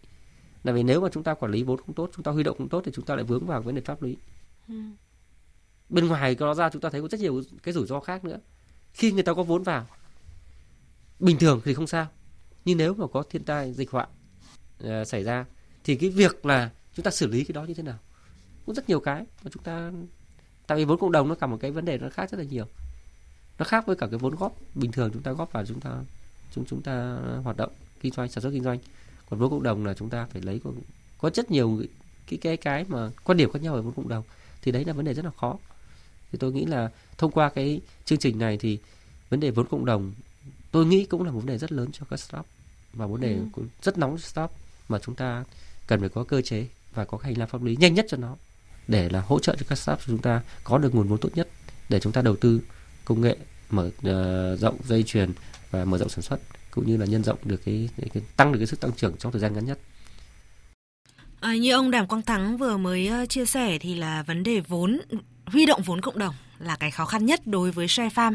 Là 0.64 0.72
vì 0.72 0.82
nếu 0.82 1.00
mà 1.00 1.08
chúng 1.12 1.22
ta 1.22 1.34
quản 1.34 1.52
lý 1.52 1.62
vốn 1.62 1.78
không 1.78 1.94
tốt, 1.94 2.10
chúng 2.14 2.22
ta 2.22 2.32
huy 2.32 2.42
động 2.42 2.58
không 2.58 2.68
tốt 2.68 2.82
thì 2.84 2.92
chúng 2.94 3.04
ta 3.04 3.14
lại 3.14 3.24
vướng 3.24 3.46
vào 3.46 3.62
vấn 3.62 3.74
đề 3.74 3.80
pháp 3.80 4.02
lý. 4.02 4.16
Ừ 4.68 4.74
bên 5.92 6.06
ngoài 6.06 6.36
nó 6.38 6.54
ra 6.54 6.70
chúng 6.70 6.82
ta 6.82 6.90
thấy 6.90 7.02
có 7.02 7.08
rất 7.08 7.20
nhiều 7.20 7.42
cái 7.62 7.74
rủi 7.74 7.86
ro 7.86 8.00
khác 8.00 8.24
nữa. 8.24 8.38
Khi 8.92 9.12
người 9.12 9.22
ta 9.22 9.34
có 9.34 9.42
vốn 9.42 9.62
vào 9.62 9.86
bình 11.20 11.38
thường 11.38 11.60
thì 11.64 11.74
không 11.74 11.86
sao. 11.86 12.06
Nhưng 12.64 12.78
nếu 12.78 12.94
mà 12.94 13.06
có 13.12 13.22
thiên 13.30 13.44
tai 13.44 13.72
dịch 13.72 13.90
họa 13.90 14.06
uh, 14.84 14.88
xảy 15.06 15.24
ra 15.24 15.44
thì 15.84 15.96
cái 15.96 16.10
việc 16.10 16.46
là 16.46 16.70
chúng 16.94 17.04
ta 17.04 17.10
xử 17.10 17.26
lý 17.26 17.44
cái 17.44 17.52
đó 17.52 17.64
như 17.64 17.74
thế 17.74 17.82
nào 17.82 17.98
cũng 18.66 18.74
rất 18.74 18.88
nhiều 18.88 19.00
cái 19.00 19.24
mà 19.44 19.50
chúng 19.54 19.62
ta 19.62 19.92
tại 20.66 20.78
vì 20.78 20.84
vốn 20.84 20.98
cộng 20.98 21.12
đồng 21.12 21.28
nó 21.28 21.34
cả 21.34 21.46
một 21.46 21.58
cái 21.60 21.70
vấn 21.70 21.84
đề 21.84 21.98
nó 21.98 22.10
khác 22.10 22.30
rất 22.30 22.38
là 22.38 22.44
nhiều. 22.44 22.66
Nó 23.58 23.64
khác 23.64 23.86
với 23.86 23.96
cả 23.96 24.06
cái 24.06 24.18
vốn 24.18 24.34
góp. 24.34 24.52
Bình 24.74 24.92
thường 24.92 25.10
chúng 25.12 25.22
ta 25.22 25.32
góp 25.32 25.52
vào 25.52 25.66
chúng 25.66 25.80
ta 25.80 25.90
chúng 26.54 26.64
chúng 26.64 26.82
ta 26.82 27.18
hoạt 27.44 27.56
động 27.56 27.72
kinh 28.00 28.12
doanh 28.12 28.28
sản 28.28 28.42
xuất 28.42 28.50
kinh 28.50 28.62
doanh. 28.62 28.78
Còn 29.30 29.40
vốn 29.40 29.50
cộng 29.50 29.62
đồng 29.62 29.86
là 29.86 29.94
chúng 29.94 30.10
ta 30.10 30.26
phải 30.26 30.42
lấy 30.42 30.60
có, 30.64 30.70
có 31.18 31.30
rất 31.34 31.50
nhiều 31.50 31.82
cái 32.26 32.38
cái 32.38 32.56
cái 32.56 32.84
mà 32.88 33.10
quan 33.24 33.38
điểm 33.38 33.52
khác 33.52 33.62
nhau 33.62 33.74
về 33.74 33.80
vốn 33.80 33.92
cộng 33.94 34.08
đồng. 34.08 34.24
Thì 34.62 34.72
đấy 34.72 34.84
là 34.84 34.92
vấn 34.92 35.04
đề 35.04 35.14
rất 35.14 35.24
là 35.24 35.30
khó 35.30 35.58
thì 36.32 36.38
tôi 36.38 36.52
nghĩ 36.52 36.64
là 36.64 36.90
thông 37.18 37.30
qua 37.30 37.48
cái 37.48 37.80
chương 38.04 38.18
trình 38.18 38.38
này 38.38 38.56
thì 38.56 38.78
vấn 39.30 39.40
đề 39.40 39.50
vốn 39.50 39.66
cộng 39.66 39.84
đồng 39.84 40.12
tôi 40.70 40.86
nghĩ 40.86 41.04
cũng 41.04 41.22
là 41.22 41.30
một 41.30 41.38
vấn 41.38 41.46
đề 41.46 41.58
rất 41.58 41.72
lớn 41.72 41.88
cho 41.92 42.06
các 42.10 42.20
startup 42.20 42.46
và 42.92 43.06
vấn 43.06 43.20
đề 43.20 43.34
ừ. 43.34 43.42
cũng 43.52 43.68
rất 43.82 43.98
nóng 43.98 44.16
cho 44.16 44.26
startup 44.26 44.50
mà 44.88 44.98
chúng 44.98 45.14
ta 45.14 45.44
cần 45.86 46.00
phải 46.00 46.08
có 46.08 46.24
cơ 46.24 46.42
chế 46.42 46.66
và 46.94 47.04
có 47.04 47.18
hành 47.22 47.38
lang 47.38 47.48
pháp 47.48 47.62
lý 47.62 47.76
nhanh 47.76 47.94
nhất 47.94 48.06
cho 48.08 48.16
nó 48.16 48.36
để 48.88 49.08
là 49.08 49.20
hỗ 49.20 49.38
trợ 49.38 49.56
cho 49.58 49.66
các 49.68 49.78
startup 49.78 50.06
chúng 50.06 50.18
ta 50.18 50.42
có 50.64 50.78
được 50.78 50.94
nguồn 50.94 51.08
vốn 51.08 51.18
tốt 51.18 51.30
nhất 51.34 51.48
để 51.88 52.00
chúng 52.00 52.12
ta 52.12 52.22
đầu 52.22 52.36
tư 52.36 52.60
công 53.04 53.20
nghệ 53.20 53.36
mở 53.70 53.86
uh, 53.86 54.60
rộng 54.60 54.76
dây 54.84 55.02
chuyền 55.02 55.32
và 55.70 55.84
mở 55.84 55.98
rộng 55.98 56.08
sản 56.08 56.22
xuất 56.22 56.40
cũng 56.70 56.86
như 56.86 56.96
là 56.96 57.06
nhân 57.06 57.24
rộng 57.24 57.38
được 57.44 57.60
cái, 57.64 57.88
cái, 57.96 58.08
cái 58.14 58.22
tăng 58.36 58.52
được 58.52 58.58
cái 58.58 58.66
sức 58.66 58.80
tăng 58.80 58.92
trưởng 58.92 59.16
trong 59.16 59.32
thời 59.32 59.40
gian 59.40 59.54
ngắn 59.54 59.64
nhất. 59.64 59.78
À, 61.40 61.56
như 61.56 61.72
ông 61.72 61.90
Đàm 61.90 62.06
Quang 62.06 62.22
Thắng 62.22 62.56
vừa 62.56 62.76
mới 62.76 63.10
uh, 63.22 63.28
chia 63.28 63.46
sẻ 63.46 63.78
thì 63.78 63.94
là 63.94 64.22
vấn 64.22 64.42
đề 64.42 64.60
vốn 64.60 65.00
huy 65.52 65.66
động 65.66 65.82
vốn 65.82 66.00
cộng 66.00 66.18
đồng 66.18 66.34
là 66.58 66.76
cái 66.76 66.90
khó 66.90 67.04
khăn 67.04 67.26
nhất 67.26 67.46
đối 67.46 67.70
với 67.70 67.88
share 67.88 68.14
farm 68.14 68.34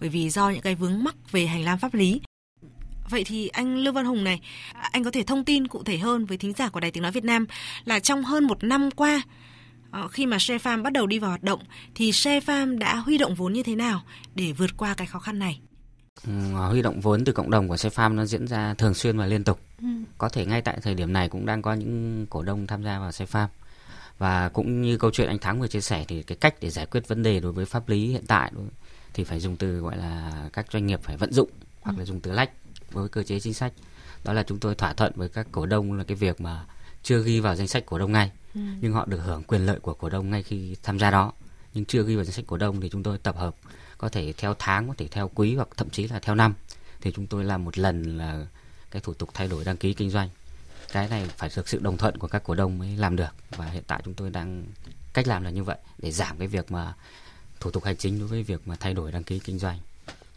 bởi 0.00 0.08
vì 0.08 0.30
do 0.30 0.50
những 0.50 0.60
cái 0.60 0.74
vướng 0.74 1.04
mắc 1.04 1.14
về 1.32 1.46
hành 1.46 1.64
lang 1.64 1.78
pháp 1.78 1.94
lý. 1.94 2.20
Vậy 3.10 3.24
thì 3.24 3.48
anh 3.48 3.76
Lưu 3.76 3.92
Văn 3.92 4.04
Hùng 4.04 4.24
này, 4.24 4.40
anh 4.72 5.04
có 5.04 5.10
thể 5.10 5.22
thông 5.22 5.44
tin 5.44 5.68
cụ 5.68 5.82
thể 5.82 5.98
hơn 5.98 6.24
với 6.24 6.38
thính 6.38 6.52
giả 6.52 6.68
của 6.68 6.80
Đài 6.80 6.90
Tiếng 6.90 7.02
Nói 7.02 7.12
Việt 7.12 7.24
Nam 7.24 7.46
là 7.84 8.00
trong 8.00 8.24
hơn 8.24 8.44
một 8.44 8.64
năm 8.64 8.90
qua, 8.90 9.22
ờ, 9.90 10.08
khi 10.08 10.26
mà 10.26 10.38
Share 10.38 10.70
Farm 10.70 10.82
bắt 10.82 10.92
đầu 10.92 11.06
đi 11.06 11.18
vào 11.18 11.30
hoạt 11.30 11.42
động, 11.42 11.60
thì 11.94 12.12
Share 12.12 12.40
Farm 12.40 12.78
đã 12.78 12.96
huy 12.96 13.18
động 13.18 13.34
vốn 13.34 13.52
như 13.52 13.62
thế 13.62 13.74
nào 13.74 14.02
để 14.34 14.52
vượt 14.52 14.76
qua 14.76 14.94
cái 14.94 15.06
khó 15.06 15.18
khăn 15.18 15.38
này? 15.38 15.60
Ừ, 16.26 16.32
huy 16.70 16.82
động 16.82 17.00
vốn 17.00 17.24
từ 17.24 17.32
cộng 17.32 17.50
đồng 17.50 17.68
của 17.68 17.76
Share 17.76 17.94
Farm 17.96 18.14
nó 18.14 18.24
diễn 18.24 18.46
ra 18.46 18.74
thường 18.74 18.94
xuyên 18.94 19.18
và 19.18 19.26
liên 19.26 19.44
tục. 19.44 19.60
Ừ. 19.82 19.88
Có 20.18 20.28
thể 20.28 20.46
ngay 20.46 20.62
tại 20.62 20.78
thời 20.82 20.94
điểm 20.94 21.12
này 21.12 21.28
cũng 21.28 21.46
đang 21.46 21.62
có 21.62 21.72
những 21.74 22.26
cổ 22.30 22.42
đông 22.42 22.66
tham 22.66 22.84
gia 22.84 22.98
vào 22.98 23.12
Share 23.12 23.30
Farm 23.32 23.48
và 24.18 24.48
cũng 24.48 24.82
như 24.82 24.96
câu 24.96 25.10
chuyện 25.10 25.28
anh 25.28 25.38
Thắng 25.38 25.60
vừa 25.60 25.68
chia 25.68 25.80
sẻ 25.80 26.04
thì 26.08 26.22
cái 26.22 26.36
cách 26.40 26.54
để 26.60 26.70
giải 26.70 26.86
quyết 26.86 27.08
vấn 27.08 27.22
đề 27.22 27.40
đối 27.40 27.52
với 27.52 27.66
pháp 27.66 27.88
lý 27.88 28.08
hiện 28.08 28.26
tại 28.26 28.52
thì 29.14 29.24
phải 29.24 29.40
dùng 29.40 29.56
từ 29.56 29.78
gọi 29.78 29.96
là 29.96 30.32
các 30.52 30.66
doanh 30.72 30.86
nghiệp 30.86 31.00
phải 31.02 31.16
vận 31.16 31.32
dụng 31.32 31.50
hoặc 31.80 31.98
là 31.98 32.04
dùng 32.04 32.20
từ 32.20 32.32
lách 32.32 32.50
với 32.90 33.08
cơ 33.08 33.22
chế 33.22 33.40
chính 33.40 33.54
sách. 33.54 33.72
Đó 34.24 34.32
là 34.32 34.42
chúng 34.42 34.58
tôi 34.58 34.74
thỏa 34.74 34.92
thuận 34.92 35.12
với 35.16 35.28
các 35.28 35.46
cổ 35.52 35.66
đông 35.66 35.92
là 35.92 36.04
cái 36.04 36.16
việc 36.16 36.40
mà 36.40 36.64
chưa 37.02 37.22
ghi 37.22 37.40
vào 37.40 37.56
danh 37.56 37.68
sách 37.68 37.86
cổ 37.86 37.98
đông 37.98 38.12
ngay 38.12 38.30
ừ. 38.54 38.60
nhưng 38.80 38.92
họ 38.92 39.06
được 39.06 39.18
hưởng 39.18 39.42
quyền 39.42 39.66
lợi 39.66 39.80
của 39.80 39.94
cổ 39.94 40.08
đông 40.08 40.30
ngay 40.30 40.42
khi 40.42 40.76
tham 40.82 40.98
gia 40.98 41.10
đó. 41.10 41.32
Nhưng 41.74 41.84
chưa 41.84 42.02
ghi 42.02 42.16
vào 42.16 42.24
danh 42.24 42.32
sách 42.32 42.44
cổ 42.48 42.56
đông 42.56 42.80
thì 42.80 42.88
chúng 42.88 43.02
tôi 43.02 43.18
tập 43.18 43.36
hợp 43.36 43.56
có 43.98 44.08
thể 44.08 44.32
theo 44.36 44.54
tháng 44.58 44.88
có 44.88 44.94
thể 44.96 45.08
theo 45.08 45.30
quý 45.34 45.54
hoặc 45.54 45.68
thậm 45.76 45.90
chí 45.90 46.08
là 46.08 46.18
theo 46.18 46.34
năm. 46.34 46.54
Thì 47.00 47.12
chúng 47.12 47.26
tôi 47.26 47.44
làm 47.44 47.64
một 47.64 47.78
lần 47.78 48.18
là 48.18 48.46
cái 48.90 49.02
thủ 49.02 49.14
tục 49.14 49.28
thay 49.34 49.48
đổi 49.48 49.64
đăng 49.64 49.76
ký 49.76 49.94
kinh 49.94 50.10
doanh 50.10 50.28
cái 50.92 51.08
này 51.08 51.26
phải 51.36 51.50
được 51.56 51.68
sự 51.68 51.78
đồng 51.82 51.96
thuận 51.96 52.18
của 52.18 52.28
các 52.28 52.44
cổ 52.44 52.54
đông 52.54 52.78
mới 52.78 52.96
làm 52.96 53.16
được 53.16 53.34
và 53.56 53.64
hiện 53.64 53.82
tại 53.86 54.00
chúng 54.04 54.14
tôi 54.14 54.30
đang 54.30 54.64
cách 55.12 55.26
làm 55.26 55.44
là 55.44 55.50
như 55.50 55.64
vậy 55.64 55.78
để 55.98 56.10
giảm 56.10 56.38
cái 56.38 56.48
việc 56.48 56.72
mà 56.72 56.94
thủ 57.60 57.70
tục 57.70 57.84
hành 57.84 57.96
chính 57.96 58.18
đối 58.18 58.28
với 58.28 58.42
việc 58.42 58.68
mà 58.68 58.76
thay 58.80 58.94
đổi 58.94 59.12
đăng 59.12 59.24
ký 59.24 59.38
kinh 59.38 59.58
doanh 59.58 59.78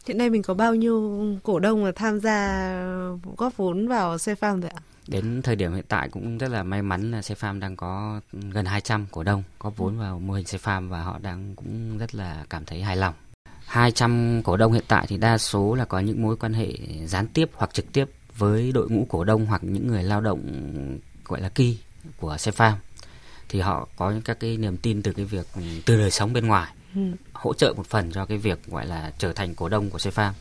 Hiện 0.08 0.18
nay 0.18 0.30
mình 0.30 0.44
có 0.44 0.54
bao 0.54 0.76
nhiêu 0.76 1.26
cổ 1.44 1.60
đông 1.60 1.86
là 1.86 1.92
tham 1.96 2.20
gia 2.20 2.72
góp 3.38 3.58
vốn 3.58 3.88
vào 3.88 4.18
xe 4.18 4.36
farm 4.36 4.62
rồi 4.62 4.72
ạ? 4.76 4.82
Đến 5.08 5.42
thời 5.42 5.56
điểm 5.56 5.74
hiện 5.74 5.86
tại 5.88 6.10
cũng 6.10 6.38
rất 6.38 6.52
là 6.52 6.64
may 6.64 6.82
mắn 6.82 7.12
là 7.12 7.22
xe 7.22 7.36
farm 7.36 7.60
đang 7.60 7.76
có 7.76 8.22
gần 8.32 8.66
200 8.66 9.06
cổ 9.12 9.24
đông 9.24 9.44
góp 9.60 9.78
vốn 9.78 9.98
vào 9.98 10.20
mô 10.20 10.34
hình 10.34 10.46
xe 10.46 10.58
farm 10.58 10.90
và 10.90 11.02
họ 11.02 11.20
đang 11.22 11.56
cũng 11.56 11.98
rất 11.98 12.16
là 12.16 12.46
cảm 12.50 12.66
thấy 12.66 12.82
hài 12.82 12.98
lòng. 12.98 13.14
200 13.66 14.42
cổ 14.44 14.58
đông 14.58 14.74
hiện 14.74 14.84
tại 14.88 15.06
thì 15.08 15.18
đa 15.18 15.38
số 15.38 15.76
là 15.76 15.86
có 15.86 16.00
những 16.00 16.22
mối 16.22 16.38
quan 16.38 16.54
hệ 16.54 16.74
gián 17.06 17.28
tiếp 17.28 17.50
hoặc 17.54 17.74
trực 17.74 17.94
tiếp 17.94 18.06
với 18.38 18.72
đội 18.72 18.90
ngũ 18.90 19.06
cổ 19.10 19.24
đông 19.24 19.46
hoặc 19.46 19.64
những 19.64 19.88
người 19.88 20.04
lao 20.04 20.22
động 20.22 20.42
gọi 21.26 21.42
là 21.42 21.50
key 21.50 21.78
của 22.18 22.38
xe 22.38 22.52
farm 22.52 22.76
thì 23.50 23.60
họ 23.60 23.88
có 23.96 24.12
những 24.12 24.22
các 24.22 24.40
cái 24.40 24.58
niềm 24.58 24.78
tin 24.78 25.02
từ 25.02 25.14
cái 25.14 25.26
việc 25.26 25.48
từ 25.86 25.98
đời 25.98 26.12
sống 26.12 26.34
bên 26.34 26.48
ngoài 26.48 26.74
ừ. 26.96 27.02
hỗ 27.34 27.54
trợ 27.54 27.74
một 27.78 27.86
phần 27.86 28.12
cho 28.12 28.26
cái 28.26 28.38
việc 28.38 28.66
gọi 28.68 28.86
là 28.86 29.12
trở 29.18 29.34
thành 29.34 29.56
cổ 29.56 29.70
đông 29.70 29.90
của 29.90 30.00
xe 30.00 30.10
farm 30.10 30.32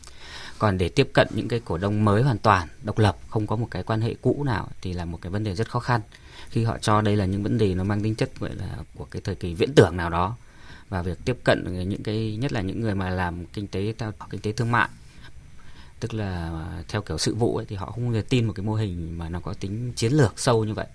còn 0.61 0.77
để 0.77 0.89
tiếp 0.89 1.09
cận 1.13 1.27
những 1.31 1.47
cái 1.47 1.61
cổ 1.65 1.77
đông 1.77 2.05
mới 2.05 2.23
hoàn 2.23 2.37
toàn 2.37 2.67
độc 2.83 2.99
lập 2.99 3.17
không 3.29 3.47
có 3.47 3.55
một 3.55 3.67
cái 3.71 3.83
quan 3.83 4.01
hệ 4.01 4.15
cũ 4.21 4.43
nào 4.43 4.69
thì 4.81 4.93
là 4.93 5.05
một 5.05 5.19
cái 5.21 5.29
vấn 5.29 5.43
đề 5.43 5.55
rất 5.55 5.69
khó 5.69 5.79
khăn. 5.79 6.01
Khi 6.49 6.63
họ 6.63 6.77
cho 6.77 7.01
đây 7.01 7.15
là 7.15 7.25
những 7.25 7.43
vấn 7.43 7.57
đề 7.57 7.75
nó 7.75 7.83
mang 7.83 8.01
tính 8.01 8.15
chất 8.15 8.29
gọi 8.39 8.55
là 8.55 8.77
của 8.95 9.05
cái 9.05 9.21
thời 9.25 9.35
kỳ 9.35 9.53
viễn 9.53 9.73
tưởng 9.75 9.97
nào 9.97 10.09
đó. 10.09 10.35
Và 10.89 11.01
việc 11.01 11.17
tiếp 11.25 11.37
cận 11.43 11.89
những 11.89 12.03
cái 12.03 12.37
nhất 12.39 12.53
là 12.53 12.61
những 12.61 12.81
người 12.81 12.95
mà 12.95 13.09
làm 13.09 13.45
kinh 13.45 13.67
tế 13.67 13.93
kinh 14.29 14.41
tế 14.41 14.51
thương 14.51 14.71
mại 14.71 14.89
tức 16.01 16.13
là 16.13 16.51
theo 16.87 17.01
kiểu 17.01 17.17
sự 17.17 17.35
vụ 17.35 17.57
ấy, 17.57 17.65
thì 17.65 17.75
họ 17.75 17.91
không 17.91 18.21
tin 18.29 18.45
một 18.45 18.53
cái 18.55 18.65
mô 18.65 18.75
hình 18.75 19.17
mà 19.17 19.29
nó 19.29 19.39
có 19.39 19.53
tính 19.53 19.93
chiến 19.95 20.13
lược 20.13 20.39
sâu 20.39 20.63
như 20.63 20.73
vậy. 20.73 20.87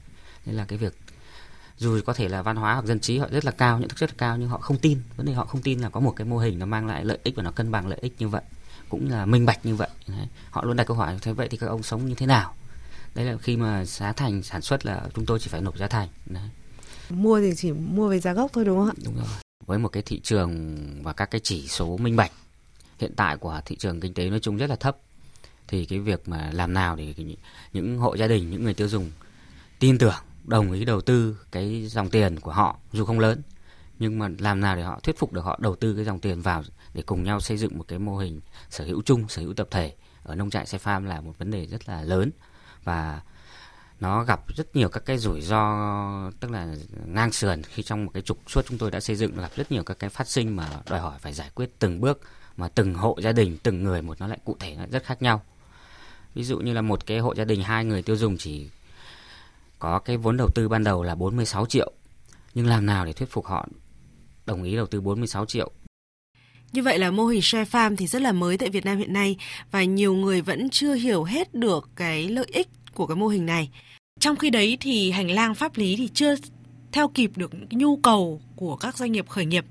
Nên 0.46 0.56
là 0.56 0.64
cái 0.64 0.78
việc 0.78 0.98
dù 1.78 2.00
có 2.06 2.12
thể 2.12 2.28
là 2.28 2.42
văn 2.42 2.56
hóa 2.56 2.74
hoặc 2.74 2.84
dân 2.86 3.00
trí 3.00 3.18
họ 3.18 3.28
rất 3.30 3.44
là 3.44 3.50
cao 3.50 3.78
nhận 3.78 3.88
thức 3.88 3.98
rất 3.98 4.10
là 4.10 4.14
cao 4.18 4.36
nhưng 4.36 4.48
họ 4.48 4.58
không 4.58 4.78
tin. 4.78 5.00
Vấn 5.16 5.26
đề 5.26 5.32
họ 5.32 5.44
không 5.44 5.62
tin 5.62 5.80
là 5.80 5.88
có 5.88 6.00
một 6.00 6.14
cái 6.16 6.26
mô 6.26 6.38
hình 6.38 6.58
nó 6.58 6.66
mang 6.66 6.86
lại 6.86 7.04
lợi 7.04 7.18
ích 7.22 7.36
và 7.36 7.42
nó 7.42 7.50
cân 7.50 7.70
bằng 7.70 7.88
lợi 7.88 7.98
ích 8.02 8.14
như 8.18 8.28
vậy 8.28 8.42
cũng 8.88 9.10
là 9.10 9.26
minh 9.26 9.46
bạch 9.46 9.66
như 9.66 9.74
vậy. 9.74 9.88
Đấy. 10.08 10.28
họ 10.50 10.64
luôn 10.64 10.76
đặt 10.76 10.84
câu 10.84 10.96
hỏi 10.96 11.18
thế 11.22 11.32
vậy 11.32 11.48
thì 11.50 11.56
các 11.56 11.66
ông 11.66 11.82
sống 11.82 12.06
như 12.06 12.14
thế 12.14 12.26
nào? 12.26 12.54
Đấy 13.14 13.24
là 13.24 13.36
khi 13.36 13.56
mà 13.56 13.84
giá 13.84 14.12
thành 14.12 14.42
sản 14.42 14.62
xuất 14.62 14.86
là 14.86 15.02
chúng 15.14 15.26
tôi 15.26 15.38
chỉ 15.38 15.48
phải 15.48 15.60
nộp 15.60 15.78
giá 15.78 15.86
thành. 15.86 16.08
Đấy. 16.26 16.50
mua 17.10 17.40
thì 17.40 17.52
chỉ 17.56 17.72
mua 17.72 18.08
về 18.08 18.20
giá 18.20 18.32
gốc 18.32 18.50
thôi 18.54 18.64
đúng 18.64 18.78
không 18.78 18.88
ạ? 18.88 18.94
Đúng 19.04 19.16
rồi. 19.16 19.26
Với 19.66 19.78
một 19.78 19.88
cái 19.88 20.02
thị 20.02 20.20
trường 20.20 20.76
và 21.02 21.12
các 21.12 21.30
cái 21.30 21.40
chỉ 21.44 21.68
số 21.68 21.96
minh 21.96 22.16
bạch 22.16 22.32
hiện 22.98 23.12
tại 23.16 23.36
của 23.36 23.60
thị 23.64 23.76
trường 23.76 24.00
kinh 24.00 24.14
tế 24.14 24.30
nói 24.30 24.40
chung 24.40 24.56
rất 24.56 24.70
là 24.70 24.76
thấp. 24.76 24.96
Thì 25.68 25.86
cái 25.86 25.98
việc 25.98 26.28
mà 26.28 26.50
làm 26.52 26.74
nào 26.74 26.96
để 26.96 27.14
những 27.72 27.98
hộ 27.98 28.16
gia 28.16 28.26
đình, 28.26 28.50
những 28.50 28.64
người 28.64 28.74
tiêu 28.74 28.88
dùng 28.88 29.10
tin 29.78 29.98
tưởng, 29.98 30.14
đồng 30.44 30.72
ý 30.72 30.84
đầu 30.84 31.00
tư 31.00 31.38
cái 31.52 31.86
dòng 31.86 32.10
tiền 32.10 32.40
của 32.40 32.52
họ, 32.52 32.76
dù 32.92 33.04
không 33.04 33.20
lớn, 33.20 33.42
nhưng 33.98 34.18
mà 34.18 34.28
làm 34.38 34.60
nào 34.60 34.76
để 34.76 34.82
họ 34.82 35.00
thuyết 35.02 35.18
phục 35.18 35.32
được 35.32 35.44
họ 35.44 35.58
đầu 35.62 35.76
tư 35.76 35.94
cái 35.94 36.04
dòng 36.04 36.20
tiền 36.20 36.42
vào 36.42 36.62
để 36.94 37.02
cùng 37.02 37.22
nhau 37.22 37.40
xây 37.40 37.56
dựng 37.56 37.78
một 37.78 37.84
cái 37.88 37.98
mô 37.98 38.18
hình 38.18 38.40
sở 38.70 38.84
hữu 38.84 39.02
chung, 39.02 39.28
sở 39.28 39.42
hữu 39.42 39.54
tập 39.54 39.68
thể 39.70 39.94
ở 40.22 40.34
nông 40.34 40.50
trại 40.50 40.66
xe 40.66 40.78
farm 40.78 41.04
là 41.04 41.20
một 41.20 41.38
vấn 41.38 41.50
đề 41.50 41.66
rất 41.66 41.88
là 41.88 42.02
lớn. 42.02 42.30
Và 42.84 43.20
nó 44.00 44.24
gặp 44.24 44.56
rất 44.56 44.76
nhiều 44.76 44.88
các 44.88 45.02
cái 45.06 45.18
rủi 45.18 45.40
ro, 45.40 46.30
tức 46.40 46.50
là 46.50 46.74
ngang 47.06 47.32
sườn 47.32 47.62
khi 47.62 47.82
trong 47.82 48.04
một 48.04 48.10
cái 48.14 48.22
trục 48.22 48.38
suốt 48.50 48.62
chúng 48.68 48.78
tôi 48.78 48.90
đã 48.90 49.00
xây 49.00 49.16
dựng, 49.16 49.36
gặp 49.36 49.50
rất 49.56 49.72
nhiều 49.72 49.82
các 49.82 49.98
cái 49.98 50.10
phát 50.10 50.28
sinh 50.28 50.56
mà 50.56 50.68
đòi 50.90 51.00
hỏi 51.00 51.18
phải 51.18 51.32
giải 51.32 51.50
quyết 51.54 51.70
từng 51.78 52.00
bước 52.00 52.20
mà 52.56 52.68
từng 52.68 52.94
hộ 52.94 53.18
gia 53.22 53.32
đình, 53.32 53.56
từng 53.62 53.82
người 53.82 54.02
một 54.02 54.20
nó 54.20 54.26
lại 54.26 54.38
cụ 54.44 54.56
thể, 54.60 54.74
nó 54.74 54.84
rất 54.90 55.04
khác 55.04 55.22
nhau. 55.22 55.42
Ví 56.34 56.44
dụ 56.44 56.58
như 56.58 56.72
là 56.72 56.82
một 56.82 57.06
cái 57.06 57.18
hộ 57.18 57.34
gia 57.34 57.44
đình, 57.44 57.62
hai 57.62 57.84
người 57.84 58.02
tiêu 58.02 58.16
dùng 58.16 58.36
chỉ 58.36 58.68
có 59.78 59.98
cái 59.98 60.16
vốn 60.16 60.36
đầu 60.36 60.48
tư 60.54 60.68
ban 60.68 60.84
đầu 60.84 61.02
là 61.02 61.14
46 61.14 61.66
triệu. 61.66 61.92
Nhưng 62.54 62.66
làm 62.66 62.86
nào 62.86 63.04
để 63.04 63.12
thuyết 63.12 63.30
phục 63.30 63.46
họ 63.46 63.68
đồng 64.46 64.62
ý 64.62 64.76
đầu 64.76 64.86
tư 64.86 65.00
46 65.00 65.46
triệu? 65.46 65.70
Như 66.72 66.82
vậy 66.82 66.98
là 66.98 67.10
mô 67.10 67.26
hình 67.26 67.42
share 67.42 67.70
farm 67.70 67.96
thì 67.96 68.06
rất 68.06 68.22
là 68.22 68.32
mới 68.32 68.58
tại 68.58 68.68
Việt 68.68 68.84
Nam 68.84 68.98
hiện 68.98 69.12
nay 69.12 69.36
và 69.70 69.84
nhiều 69.84 70.14
người 70.14 70.42
vẫn 70.42 70.70
chưa 70.70 70.94
hiểu 70.94 71.24
hết 71.24 71.54
được 71.54 71.88
cái 71.96 72.28
lợi 72.28 72.46
ích 72.52 72.68
của 72.94 73.06
cái 73.06 73.16
mô 73.16 73.28
hình 73.28 73.46
này. 73.46 73.70
Trong 74.20 74.36
khi 74.36 74.50
đấy 74.50 74.78
thì 74.80 75.10
hành 75.10 75.30
lang 75.30 75.54
pháp 75.54 75.76
lý 75.76 75.96
thì 75.96 76.08
chưa 76.14 76.34
theo 76.96 77.08
kịp 77.08 77.30
được 77.36 77.54
những 77.54 77.68
nhu 77.70 77.96
cầu 77.96 78.40
của 78.56 78.76
các 78.76 78.96
doanh 78.96 79.12
nghiệp 79.12 79.28
khởi 79.28 79.46
nghiệp. 79.46 79.64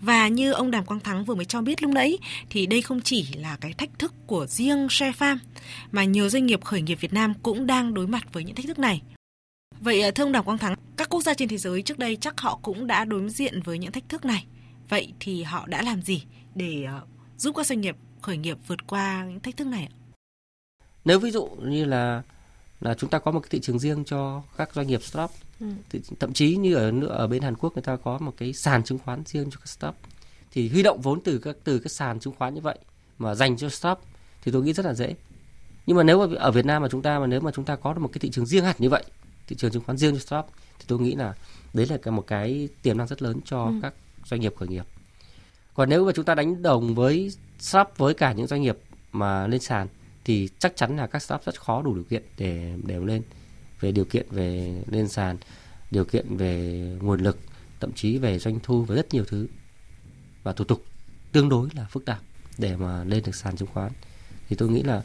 Và 0.00 0.28
như 0.28 0.52
ông 0.52 0.70
Đàm 0.70 0.84
Quang 0.84 1.00
Thắng 1.00 1.24
vừa 1.24 1.34
mới 1.34 1.44
cho 1.44 1.62
biết 1.62 1.82
lúc 1.82 1.92
nãy 1.92 2.18
thì 2.50 2.66
đây 2.66 2.82
không 2.82 3.00
chỉ 3.00 3.26
là 3.34 3.56
cái 3.60 3.72
thách 3.72 3.98
thức 3.98 4.14
của 4.26 4.46
riêng 4.46 4.86
share 4.90 5.12
farm 5.18 5.36
mà 5.90 6.04
nhiều 6.04 6.28
doanh 6.28 6.46
nghiệp 6.46 6.64
khởi 6.64 6.82
nghiệp 6.82 6.94
Việt 7.00 7.12
Nam 7.12 7.34
cũng 7.42 7.66
đang 7.66 7.94
đối 7.94 8.06
mặt 8.06 8.32
với 8.32 8.44
những 8.44 8.54
thách 8.54 8.66
thức 8.66 8.78
này. 8.78 9.02
Vậy 9.80 10.02
à, 10.02 10.10
thưa 10.10 10.24
ông 10.24 10.32
Đàm 10.32 10.44
Quang 10.44 10.58
Thắng, 10.58 10.74
các 10.96 11.08
quốc 11.08 11.20
gia 11.20 11.34
trên 11.34 11.48
thế 11.48 11.56
giới 11.58 11.82
trước 11.82 11.98
đây 11.98 12.16
chắc 12.16 12.40
họ 12.40 12.58
cũng 12.62 12.86
đã 12.86 13.04
đối 13.04 13.28
diện 13.30 13.62
với 13.62 13.78
những 13.78 13.92
thách 13.92 14.08
thức 14.08 14.24
này. 14.24 14.46
Vậy 14.88 15.12
thì 15.20 15.42
họ 15.42 15.66
đã 15.66 15.82
làm 15.82 16.02
gì 16.02 16.22
để 16.54 16.84
à, 16.84 17.00
giúp 17.36 17.56
các 17.56 17.66
doanh 17.66 17.80
nghiệp 17.80 17.96
khởi 18.22 18.36
nghiệp 18.36 18.58
vượt 18.66 18.86
qua 18.86 19.24
những 19.28 19.40
thách 19.40 19.56
thức 19.56 19.66
này 19.66 19.88
ạ? 19.90 19.94
Nếu 21.04 21.18
ví 21.18 21.30
dụ 21.30 21.46
như 21.46 21.84
là 21.84 22.22
là 22.82 22.94
chúng 22.94 23.10
ta 23.10 23.18
có 23.18 23.30
một 23.30 23.40
cái 23.40 23.48
thị 23.50 23.60
trường 23.60 23.78
riêng 23.78 24.04
cho 24.04 24.42
các 24.56 24.74
doanh 24.74 24.86
nghiệp 24.86 25.02
startup, 25.02 25.30
ừ. 25.60 25.66
thậm 26.20 26.32
chí 26.32 26.56
như 26.56 26.74
ở 26.74 26.92
ở 27.08 27.26
bên 27.26 27.42
Hàn 27.42 27.54
Quốc 27.56 27.74
người 27.74 27.82
ta 27.82 27.96
có 27.96 28.18
một 28.18 28.34
cái 28.36 28.52
sàn 28.52 28.84
chứng 28.84 28.98
khoán 28.98 29.22
riêng 29.26 29.50
cho 29.50 29.58
các 29.60 29.68
startup, 29.68 29.96
thì 30.52 30.68
huy 30.68 30.82
động 30.82 31.00
vốn 31.00 31.20
từ 31.20 31.38
các 31.38 31.56
từ 31.64 31.78
các 31.78 31.92
sàn 31.92 32.20
chứng 32.20 32.34
khoán 32.38 32.54
như 32.54 32.60
vậy 32.60 32.78
mà 33.18 33.34
dành 33.34 33.56
cho 33.56 33.68
startup 33.68 33.98
thì 34.42 34.52
tôi 34.52 34.62
nghĩ 34.62 34.72
rất 34.72 34.86
là 34.86 34.94
dễ. 34.94 35.14
Nhưng 35.86 35.96
mà 35.96 36.02
nếu 36.02 36.26
mà 36.26 36.36
ở 36.38 36.50
Việt 36.50 36.66
Nam 36.66 36.82
mà 36.82 36.88
chúng 36.88 37.02
ta 37.02 37.18
mà 37.18 37.26
nếu 37.26 37.40
mà 37.40 37.50
chúng 37.54 37.64
ta 37.64 37.76
có 37.76 37.92
được 37.92 38.00
một 38.00 38.10
cái 38.12 38.18
thị 38.18 38.30
trường 38.30 38.46
riêng 38.46 38.64
hẳn 38.64 38.76
như 38.78 38.88
vậy 38.88 39.04
thị 39.46 39.56
trường 39.56 39.70
chứng 39.70 39.82
khoán 39.84 39.96
riêng 39.98 40.14
cho 40.14 40.20
startup 40.20 40.50
thì 40.78 40.84
tôi 40.88 41.00
nghĩ 41.00 41.14
là 41.14 41.34
đấy 41.74 41.86
là 41.86 42.10
một 42.10 42.26
cái 42.26 42.68
tiềm 42.82 42.98
năng 42.98 43.06
rất 43.06 43.22
lớn 43.22 43.40
cho 43.44 43.64
ừ. 43.64 43.72
các 43.82 43.94
doanh 44.24 44.40
nghiệp 44.40 44.54
khởi 44.58 44.68
nghiệp. 44.68 44.86
Còn 45.74 45.88
nếu 45.88 46.04
mà 46.04 46.12
chúng 46.14 46.24
ta 46.24 46.34
đánh 46.34 46.62
đồng 46.62 46.94
với 46.94 47.32
startup 47.58 47.98
với 47.98 48.14
cả 48.14 48.32
những 48.32 48.46
doanh 48.46 48.62
nghiệp 48.62 48.78
mà 49.12 49.46
lên 49.46 49.60
sàn 49.60 49.88
thì 50.24 50.48
chắc 50.58 50.76
chắn 50.76 50.96
là 50.96 51.06
các 51.06 51.22
startup 51.22 51.44
rất 51.44 51.60
khó 51.60 51.82
đủ 51.82 51.94
điều 51.94 52.04
kiện 52.04 52.22
để 52.38 52.74
để 52.84 53.00
lên. 53.00 53.22
Về 53.80 53.92
điều 53.92 54.04
kiện 54.04 54.26
về 54.30 54.82
lên 54.86 55.08
sàn, 55.08 55.36
điều 55.90 56.04
kiện 56.04 56.36
về 56.36 56.82
nguồn 57.00 57.20
lực, 57.20 57.38
thậm 57.80 57.92
chí 57.92 58.18
về 58.18 58.38
doanh 58.38 58.60
thu 58.62 58.84
và 58.84 58.94
rất 58.94 59.14
nhiều 59.14 59.24
thứ. 59.24 59.46
Và 60.42 60.52
thủ 60.52 60.64
tục 60.64 60.84
tương 61.32 61.48
đối 61.48 61.68
là 61.74 61.84
phức 61.84 62.04
tạp 62.04 62.20
để 62.58 62.76
mà 62.76 63.04
lên 63.04 63.22
được 63.26 63.34
sàn 63.34 63.56
chứng 63.56 63.68
khoán. 63.72 63.92
Thì 64.48 64.56
tôi 64.56 64.68
nghĩ 64.68 64.82
là 64.82 65.02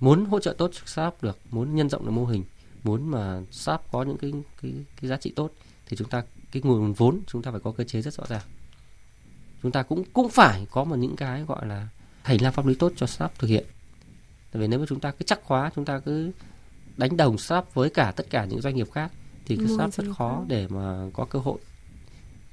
muốn 0.00 0.24
hỗ 0.24 0.40
trợ 0.40 0.54
tốt 0.58 0.70
cho 0.72 0.80
startup 0.86 1.22
được, 1.22 1.38
muốn 1.50 1.76
nhân 1.76 1.88
rộng 1.88 2.04
được 2.04 2.10
mô 2.10 2.26
hình 2.26 2.44
muốn 2.84 3.10
mà 3.10 3.40
shop 3.50 3.80
có 3.92 4.02
những 4.02 4.16
cái 4.16 4.32
cái 4.62 4.72
cái 5.00 5.08
giá 5.08 5.16
trị 5.16 5.32
tốt 5.36 5.52
thì 5.86 5.96
chúng 5.96 6.08
ta 6.08 6.22
cái 6.52 6.62
nguồn 6.62 6.92
vốn 6.92 7.20
chúng 7.26 7.42
ta 7.42 7.50
phải 7.50 7.60
có 7.60 7.72
cơ 7.72 7.84
chế 7.84 8.02
rất 8.02 8.14
rõ 8.14 8.24
ràng. 8.28 8.42
Chúng 9.62 9.72
ta 9.72 9.82
cũng 9.82 10.04
cũng 10.12 10.28
phải 10.28 10.66
có 10.70 10.84
một 10.84 10.96
những 10.96 11.16
cái 11.16 11.42
gọi 11.42 11.66
là 11.66 11.88
hành 12.22 12.42
lang 12.42 12.52
pháp 12.52 12.66
lý 12.66 12.74
tốt 12.74 12.92
cho 12.96 13.06
shop 13.06 13.38
thực 13.38 13.46
hiện 13.46 13.64
tại 14.52 14.60
vì 14.60 14.66
nếu 14.66 14.78
mà 14.78 14.86
chúng 14.88 15.00
ta 15.00 15.10
cứ 15.10 15.24
chắc 15.26 15.44
khóa 15.44 15.70
chúng 15.76 15.84
ta 15.84 15.98
cứ 15.98 16.30
đánh 16.96 17.16
đồng 17.16 17.38
shop 17.38 17.74
với 17.74 17.90
cả 17.90 18.12
tất 18.16 18.30
cả 18.30 18.44
những 18.44 18.60
doanh 18.60 18.76
nghiệp 18.76 18.92
khác 18.92 19.12
thì 19.46 19.56
cái 19.56 19.66
shop 19.68 19.94
rất 19.94 20.04
khó 20.18 20.44
để 20.48 20.68
mà 20.68 21.06
có 21.12 21.24
cơ 21.24 21.38
hội 21.38 21.58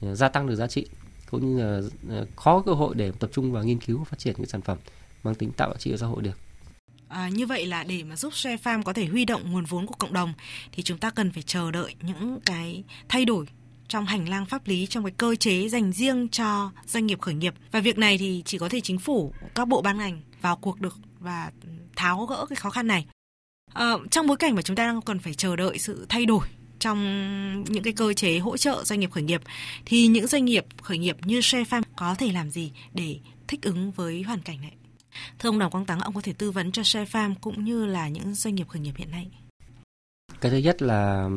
ờ, 0.01 0.15
gia 0.15 0.29
tăng 0.29 0.47
được 0.47 0.55
giá 0.55 0.67
trị 0.67 0.85
cũng 1.31 1.55
như 1.55 1.63
là 1.63 1.81
ờ, 2.09 2.25
khó 2.35 2.61
cơ 2.65 2.73
hội 2.73 2.95
để 2.95 3.11
tập 3.19 3.29
trung 3.33 3.51
vào 3.51 3.63
nghiên 3.63 3.79
cứu 3.79 3.97
và 3.97 4.03
phát 4.03 4.19
triển 4.19 4.35
những 4.37 4.47
sản 4.47 4.61
phẩm 4.61 4.77
mang 5.23 5.35
tính 5.35 5.51
tạo 5.51 5.69
giá 5.69 5.77
trị 5.79 5.91
cho 5.91 5.97
xã 5.97 6.05
hội 6.05 6.21
được. 6.21 6.37
À, 7.07 7.29
như 7.29 7.45
vậy 7.45 7.65
là 7.65 7.83
để 7.83 8.03
mà 8.03 8.15
giúp 8.15 8.33
Share 8.33 8.55
Farm 8.63 8.83
có 8.83 8.93
thể 8.93 9.05
huy 9.05 9.25
động 9.25 9.51
nguồn 9.51 9.65
vốn 9.65 9.87
của 9.87 9.95
cộng 9.99 10.13
đồng 10.13 10.33
thì 10.71 10.83
chúng 10.83 10.97
ta 10.97 11.09
cần 11.09 11.31
phải 11.31 11.43
chờ 11.43 11.71
đợi 11.71 11.95
những 12.01 12.39
cái 12.45 12.83
thay 13.09 13.25
đổi 13.25 13.45
trong 13.87 14.05
hành 14.05 14.29
lang 14.29 14.45
pháp 14.45 14.67
lý 14.67 14.85
trong 14.85 15.03
cái 15.03 15.13
cơ 15.17 15.35
chế 15.35 15.69
dành 15.69 15.91
riêng 15.91 16.27
cho 16.29 16.71
doanh 16.85 17.05
nghiệp 17.05 17.21
khởi 17.21 17.33
nghiệp. 17.33 17.53
Và 17.71 17.79
việc 17.79 17.97
này 17.97 18.17
thì 18.17 18.43
chỉ 18.45 18.57
có 18.57 18.69
thể 18.69 18.81
chính 18.81 18.99
phủ 18.99 19.33
các 19.55 19.67
bộ 19.67 19.81
ban 19.81 19.97
ngành 19.97 20.21
vào 20.41 20.55
cuộc 20.55 20.81
được 20.81 20.97
và 21.27 21.51
tháo 21.95 22.25
gỡ 22.25 22.45
cái 22.49 22.55
khó 22.55 22.69
khăn 22.69 22.87
này 22.87 23.05
à, 23.73 23.93
trong 24.11 24.27
bối 24.27 24.37
cảnh 24.37 24.55
mà 24.55 24.61
chúng 24.61 24.75
ta 24.75 24.85
đang 24.85 25.01
cần 25.01 25.19
phải 25.19 25.33
chờ 25.33 25.55
đợi 25.55 25.79
sự 25.79 26.05
thay 26.09 26.25
đổi 26.25 26.47
trong 26.79 26.99
những 27.63 27.83
cái 27.83 27.93
cơ 27.93 28.13
chế 28.13 28.39
hỗ 28.39 28.57
trợ 28.57 28.83
doanh 28.83 28.99
nghiệp 28.99 29.11
khởi 29.11 29.23
nghiệp 29.23 29.41
thì 29.85 30.07
những 30.07 30.27
doanh 30.27 30.45
nghiệp 30.45 30.65
khởi 30.81 30.97
nghiệp 30.97 31.17
như 31.25 31.41
Share 31.41 31.63
Farm 31.63 31.81
có 31.95 32.15
thể 32.15 32.31
làm 32.31 32.49
gì 32.51 32.71
để 32.93 33.19
thích 33.47 33.61
ứng 33.61 33.91
với 33.91 34.21
hoàn 34.21 34.41
cảnh 34.41 34.61
này 34.61 34.73
Thưa 35.39 35.49
ông 35.49 35.59
Đào 35.59 35.69
Quang 35.69 35.85
Táng, 35.85 35.99
ông 35.99 36.13
có 36.13 36.21
thể 36.21 36.33
tư 36.33 36.51
vấn 36.51 36.71
cho 36.71 36.83
Share 36.83 37.11
Farm 37.11 37.35
cũng 37.41 37.65
như 37.65 37.85
là 37.85 38.09
những 38.09 38.35
doanh 38.35 38.55
nghiệp 38.55 38.67
khởi 38.67 38.81
nghiệp 38.81 38.93
hiện 38.97 39.11
nay? 39.11 39.27
Cái 40.41 40.51
thứ 40.51 40.57
nhất 40.57 40.81
là 40.81 41.29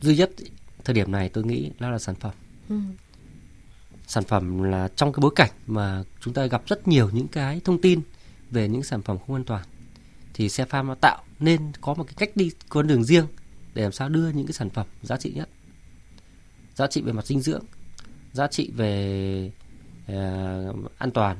duy 0.00 0.16
nhất 0.16 0.30
thời 0.84 0.94
điểm 0.94 1.12
này 1.12 1.28
tôi 1.28 1.44
nghĩ 1.44 1.70
đó 1.78 1.90
là 1.90 1.98
sản 1.98 2.14
phẩm. 2.14 2.32
Ừ. 2.68 2.76
Sản 4.06 4.24
phẩm 4.24 4.62
là 4.62 4.88
trong 4.96 5.12
cái 5.12 5.20
bối 5.20 5.32
cảnh 5.36 5.50
mà 5.66 6.02
chúng 6.20 6.34
ta 6.34 6.46
gặp 6.46 6.62
rất 6.66 6.88
nhiều 6.88 7.10
những 7.12 7.28
cái 7.28 7.60
thông 7.64 7.80
tin 7.80 8.00
về 8.52 8.68
những 8.68 8.82
sản 8.82 9.02
phẩm 9.02 9.18
không 9.26 9.36
an 9.36 9.44
toàn 9.44 9.64
thì 10.34 10.48
Share 10.48 10.70
Farm 10.70 10.86
nó 10.86 10.94
tạo 10.94 11.22
nên 11.40 11.72
có 11.80 11.94
một 11.94 12.04
cái 12.04 12.14
cách 12.16 12.30
đi 12.34 12.50
con 12.68 12.86
đường 12.86 13.04
riêng 13.04 13.26
để 13.74 13.82
làm 13.82 13.92
sao 13.92 14.08
đưa 14.08 14.28
những 14.28 14.46
cái 14.46 14.52
sản 14.52 14.70
phẩm 14.70 14.86
giá 15.02 15.16
trị 15.16 15.32
nhất. 15.32 15.48
Giá 16.74 16.86
trị 16.86 17.02
về 17.02 17.12
mặt 17.12 17.26
dinh 17.26 17.40
dưỡng 17.40 17.64
giá 18.32 18.46
trị 18.46 18.70
về 18.76 19.50
uh, 20.12 20.98
an 20.98 21.10
toàn 21.14 21.36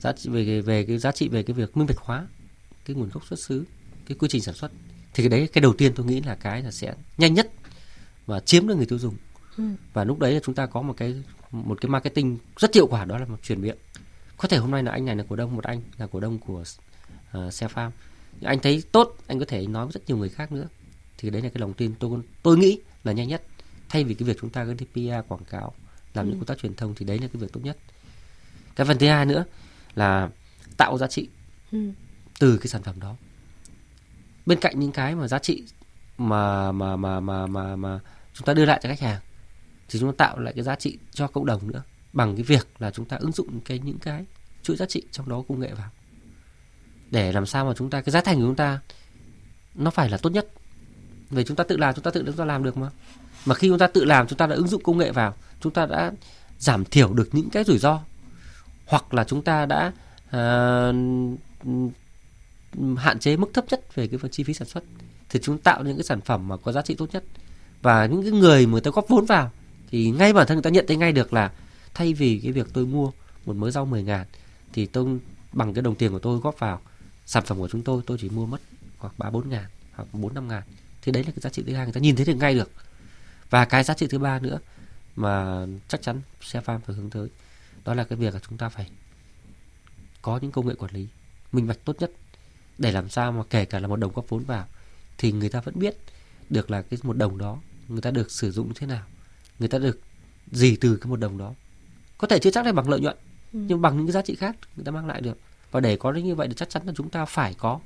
giá 0.00 0.12
trị 0.12 0.30
về 0.30 0.60
về 0.60 0.84
cái 0.84 0.98
giá 0.98 1.12
trị 1.12 1.28
về 1.28 1.42
cái 1.42 1.54
việc 1.54 1.76
minh 1.76 1.86
bạch 1.86 1.98
hóa 1.98 2.26
cái 2.84 2.96
nguồn 2.96 3.10
gốc 3.12 3.26
xuất 3.26 3.38
xứ 3.38 3.64
cái 4.06 4.16
quy 4.18 4.28
trình 4.28 4.42
sản 4.42 4.54
xuất 4.54 4.70
thì 5.14 5.22
cái 5.22 5.28
đấy 5.28 5.48
cái 5.52 5.62
đầu 5.62 5.72
tiên 5.72 5.92
tôi 5.94 6.06
nghĩ 6.06 6.20
là 6.20 6.34
cái 6.34 6.62
là 6.62 6.70
sẽ 6.70 6.94
nhanh 7.18 7.34
nhất 7.34 7.50
và 8.26 8.40
chiếm 8.40 8.66
được 8.66 8.74
người 8.74 8.86
tiêu 8.86 8.98
dùng. 8.98 9.14
Ừ. 9.56 9.64
và 9.92 10.04
lúc 10.04 10.18
đấy 10.18 10.32
là 10.32 10.40
chúng 10.44 10.54
ta 10.54 10.66
có 10.66 10.82
một 10.82 10.94
cái 10.96 11.22
một 11.50 11.80
cái 11.80 11.90
marketing 11.90 12.38
rất 12.56 12.74
hiệu 12.74 12.86
quả 12.86 13.04
đó 13.04 13.18
là 13.18 13.24
một 13.24 13.42
truyền 13.42 13.62
miệng 13.62 13.76
có 14.36 14.48
thể 14.48 14.56
hôm 14.56 14.70
nay 14.70 14.82
là 14.82 14.92
anh 14.92 15.04
này 15.04 15.16
là 15.16 15.24
cổ 15.28 15.36
đông 15.36 15.56
một 15.56 15.64
anh 15.64 15.82
là 15.98 16.06
cổ 16.06 16.20
đông 16.20 16.38
của 16.38 16.64
uh, 17.38 17.52
xe 17.52 17.66
farm. 17.66 17.90
Anh 18.42 18.58
thấy 18.58 18.82
tốt 18.92 19.16
anh 19.26 19.38
có 19.38 19.44
thể 19.44 19.66
nói 19.66 19.86
với 19.86 19.92
rất 19.92 20.00
nhiều 20.06 20.16
người 20.16 20.28
khác 20.28 20.52
nữa. 20.52 20.68
Thì 21.18 21.30
đấy 21.30 21.42
là 21.42 21.48
cái 21.48 21.60
lòng 21.60 21.74
tin 21.74 21.94
tôi 21.98 22.20
tôi 22.42 22.58
nghĩ 22.58 22.80
là 23.04 23.12
nhanh 23.12 23.28
nhất. 23.28 23.42
Thay 23.88 24.04
vì 24.04 24.14
cái 24.14 24.28
việc 24.28 24.36
chúng 24.40 24.50
ta 24.50 24.64
cái 24.64 24.74
PR 24.74 25.28
quảng 25.28 25.44
cáo 25.44 25.74
làm 26.14 26.26
ừ. 26.26 26.30
những 26.30 26.38
công 26.38 26.46
tác 26.46 26.58
truyền 26.58 26.74
thông 26.74 26.94
thì 26.94 27.06
đấy 27.06 27.18
là 27.18 27.28
cái 27.32 27.42
việc 27.42 27.52
tốt 27.52 27.60
nhất. 27.64 27.76
Cái 28.76 28.86
phần 28.86 28.98
thứ 28.98 29.08
hai 29.08 29.26
nữa 29.26 29.44
là 29.94 30.28
tạo 30.76 30.98
giá 30.98 31.06
trị 31.06 31.28
ừ. 31.72 31.78
từ 32.38 32.58
cái 32.58 32.66
sản 32.66 32.82
phẩm 32.82 33.00
đó. 33.00 33.16
Bên 34.46 34.60
cạnh 34.60 34.80
những 34.80 34.92
cái 34.92 35.14
mà 35.14 35.28
giá 35.28 35.38
trị 35.38 35.64
mà 36.18 36.72
mà 36.72 36.96
mà 36.96 37.20
mà 37.20 37.46
mà 37.46 37.76
mà 37.76 38.00
chúng 38.32 38.46
ta 38.46 38.54
đưa 38.54 38.64
lại 38.64 38.80
cho 38.82 38.88
khách 38.88 39.00
hàng 39.00 39.20
thì 39.88 39.98
chúng 39.98 40.12
ta 40.12 40.26
tạo 40.26 40.38
lại 40.38 40.54
cái 40.54 40.64
giá 40.64 40.76
trị 40.76 40.98
cho 41.12 41.26
cộng 41.26 41.46
đồng 41.46 41.72
nữa 41.72 41.82
bằng 42.16 42.36
cái 42.36 42.42
việc 42.42 42.68
là 42.78 42.90
chúng 42.90 43.04
ta 43.04 43.16
ứng 43.16 43.32
dụng 43.32 43.60
cái 43.60 43.78
những 43.78 43.98
cái 43.98 44.24
chuỗi 44.62 44.76
giá 44.76 44.86
trị 44.86 45.02
trong 45.12 45.28
đó 45.28 45.42
công 45.48 45.60
nghệ 45.60 45.74
vào. 45.74 45.90
Để 47.10 47.32
làm 47.32 47.46
sao 47.46 47.64
mà 47.64 47.72
chúng 47.76 47.90
ta 47.90 48.00
cái 48.00 48.10
giá 48.10 48.20
thành 48.20 48.36
của 48.36 48.42
chúng 48.46 48.54
ta 48.54 48.80
nó 49.74 49.90
phải 49.90 50.10
là 50.10 50.16
tốt 50.16 50.30
nhất. 50.30 50.48
Vì 51.30 51.44
chúng 51.44 51.56
ta 51.56 51.64
tự 51.64 51.76
làm 51.76 51.94
chúng 51.94 52.04
ta 52.04 52.10
tự 52.10 52.22
chúng 52.26 52.36
ta 52.36 52.44
làm 52.44 52.62
được 52.62 52.76
mà. 52.76 52.90
Mà 53.46 53.54
khi 53.54 53.68
chúng 53.68 53.78
ta 53.78 53.86
tự 53.86 54.04
làm 54.04 54.26
chúng 54.26 54.38
ta 54.38 54.46
đã 54.46 54.54
ứng 54.54 54.68
dụng 54.68 54.82
công 54.82 54.98
nghệ 54.98 55.12
vào 55.12 55.34
chúng 55.60 55.72
ta 55.72 55.86
đã 55.86 56.12
giảm 56.58 56.84
thiểu 56.84 57.12
được 57.12 57.28
những 57.32 57.50
cái 57.50 57.64
rủi 57.64 57.78
ro. 57.78 58.00
Hoặc 58.86 59.14
là 59.14 59.24
chúng 59.24 59.42
ta 59.42 59.66
đã 59.66 59.92
uh, 60.28 60.94
hạn 62.98 63.18
chế 63.18 63.36
mức 63.36 63.50
thấp 63.54 63.64
nhất 63.70 63.94
về 63.94 64.08
cái 64.08 64.18
phần 64.18 64.30
chi 64.30 64.44
phí 64.44 64.54
sản 64.54 64.68
xuất 64.68 64.84
thì 65.28 65.40
chúng 65.42 65.58
tạo 65.58 65.84
những 65.84 65.96
cái 65.96 66.04
sản 66.04 66.20
phẩm 66.20 66.48
mà 66.48 66.56
có 66.56 66.72
giá 66.72 66.82
trị 66.82 66.94
tốt 66.94 67.08
nhất. 67.12 67.24
Và 67.82 68.06
những 68.06 68.22
cái 68.22 68.32
người 68.32 68.66
mà 68.66 68.72
người 68.72 68.80
ta 68.80 68.90
góp 68.94 69.08
vốn 69.08 69.24
vào 69.24 69.50
thì 69.90 70.10
ngay 70.10 70.32
bản 70.32 70.46
thân 70.46 70.56
người 70.56 70.62
ta 70.62 70.70
nhận 70.70 70.84
thấy 70.88 70.96
ngay 70.96 71.12
được 71.12 71.32
là 71.32 71.50
thay 71.96 72.14
vì 72.14 72.40
cái 72.42 72.52
việc 72.52 72.66
tôi 72.72 72.86
mua 72.86 73.10
một 73.44 73.56
mớ 73.56 73.70
rau 73.70 73.86
10 73.86 74.02
ngàn, 74.02 74.26
thì 74.72 74.86
tôi, 74.86 75.18
bằng 75.52 75.74
cái 75.74 75.82
đồng 75.82 75.94
tiền 75.94 76.12
của 76.12 76.18
tôi 76.18 76.40
góp 76.40 76.58
vào, 76.58 76.80
sản 77.26 77.44
phẩm 77.46 77.58
của 77.58 77.68
chúng 77.68 77.82
tôi 77.82 78.02
tôi 78.06 78.18
chỉ 78.20 78.28
mua 78.28 78.46
mất 78.46 78.60
khoảng 78.98 79.14
ba 79.18 79.30
bốn 79.30 79.48
ngàn 79.48 79.64
hoặc 79.94 80.08
bốn 80.12 80.34
năm 80.34 80.48
ngàn. 80.48 80.62
Thì 81.02 81.12
đấy 81.12 81.24
là 81.24 81.30
cái 81.30 81.40
giá 81.40 81.50
trị 81.50 81.62
thứ 81.66 81.74
hai, 81.74 81.86
người 81.86 81.92
ta 81.92 82.00
nhìn 82.00 82.16
thấy 82.16 82.24
được 82.24 82.34
ngay 82.34 82.54
được. 82.54 82.70
Và 83.50 83.64
cái 83.64 83.84
giá 83.84 83.94
trị 83.94 84.06
thứ 84.06 84.18
ba 84.18 84.38
nữa 84.38 84.58
mà 85.16 85.66
chắc 85.88 86.02
chắn 86.02 86.20
xe 86.40 86.60
farm 86.60 86.78
phải 86.80 86.96
hướng 86.96 87.10
tới, 87.10 87.28
đó 87.84 87.94
là 87.94 88.04
cái 88.04 88.18
việc 88.18 88.34
là 88.34 88.40
chúng 88.48 88.58
ta 88.58 88.68
phải 88.68 88.90
có 90.22 90.38
những 90.42 90.50
công 90.52 90.66
nghệ 90.66 90.74
quản 90.74 90.94
lý 90.94 91.08
minh 91.52 91.66
bạch 91.66 91.84
tốt 91.84 91.96
nhất 92.00 92.10
để 92.78 92.92
làm 92.92 93.08
sao 93.08 93.32
mà 93.32 93.42
kể 93.50 93.64
cả 93.64 93.78
là 93.78 93.88
một 93.88 93.96
đồng 93.96 94.12
góp 94.12 94.28
vốn 94.28 94.44
vào, 94.44 94.66
thì 95.18 95.32
người 95.32 95.48
ta 95.48 95.60
vẫn 95.60 95.78
biết 95.78 95.96
được 96.50 96.70
là 96.70 96.82
cái 96.82 96.98
một 97.02 97.16
đồng 97.16 97.38
đó 97.38 97.60
người 97.88 98.00
ta 98.00 98.10
được 98.10 98.30
sử 98.30 98.50
dụng 98.52 98.74
thế 98.74 98.86
nào, 98.86 99.06
người 99.58 99.68
ta 99.68 99.78
được 99.78 100.00
gì 100.52 100.76
từ 100.76 100.96
cái 100.96 101.10
một 101.10 101.20
đồng 101.20 101.38
đó 101.38 101.54
có 102.18 102.28
thể 102.28 102.38
chưa 102.38 102.50
chắc 102.50 102.66
là 102.66 102.72
bằng 102.72 102.88
lợi 102.88 103.00
nhuận 103.00 103.16
ừ. 103.52 103.58
nhưng 103.68 103.80
bằng 103.80 103.96
những 103.96 104.06
cái 104.06 104.12
giá 104.12 104.22
trị 104.22 104.34
khác 104.34 104.56
người 104.76 104.84
ta 104.84 104.92
mang 104.92 105.06
lại 105.06 105.20
được. 105.20 105.38
Và 105.70 105.80
để 105.80 105.96
có 105.96 106.12
được 106.12 106.20
như 106.20 106.34
vậy 106.34 106.48
thì 106.48 106.54
chắc 106.54 106.70
chắn 106.70 106.82
là 106.86 106.92
chúng 106.96 107.10
ta 107.10 107.24
phải 107.24 107.54
có 107.54 107.80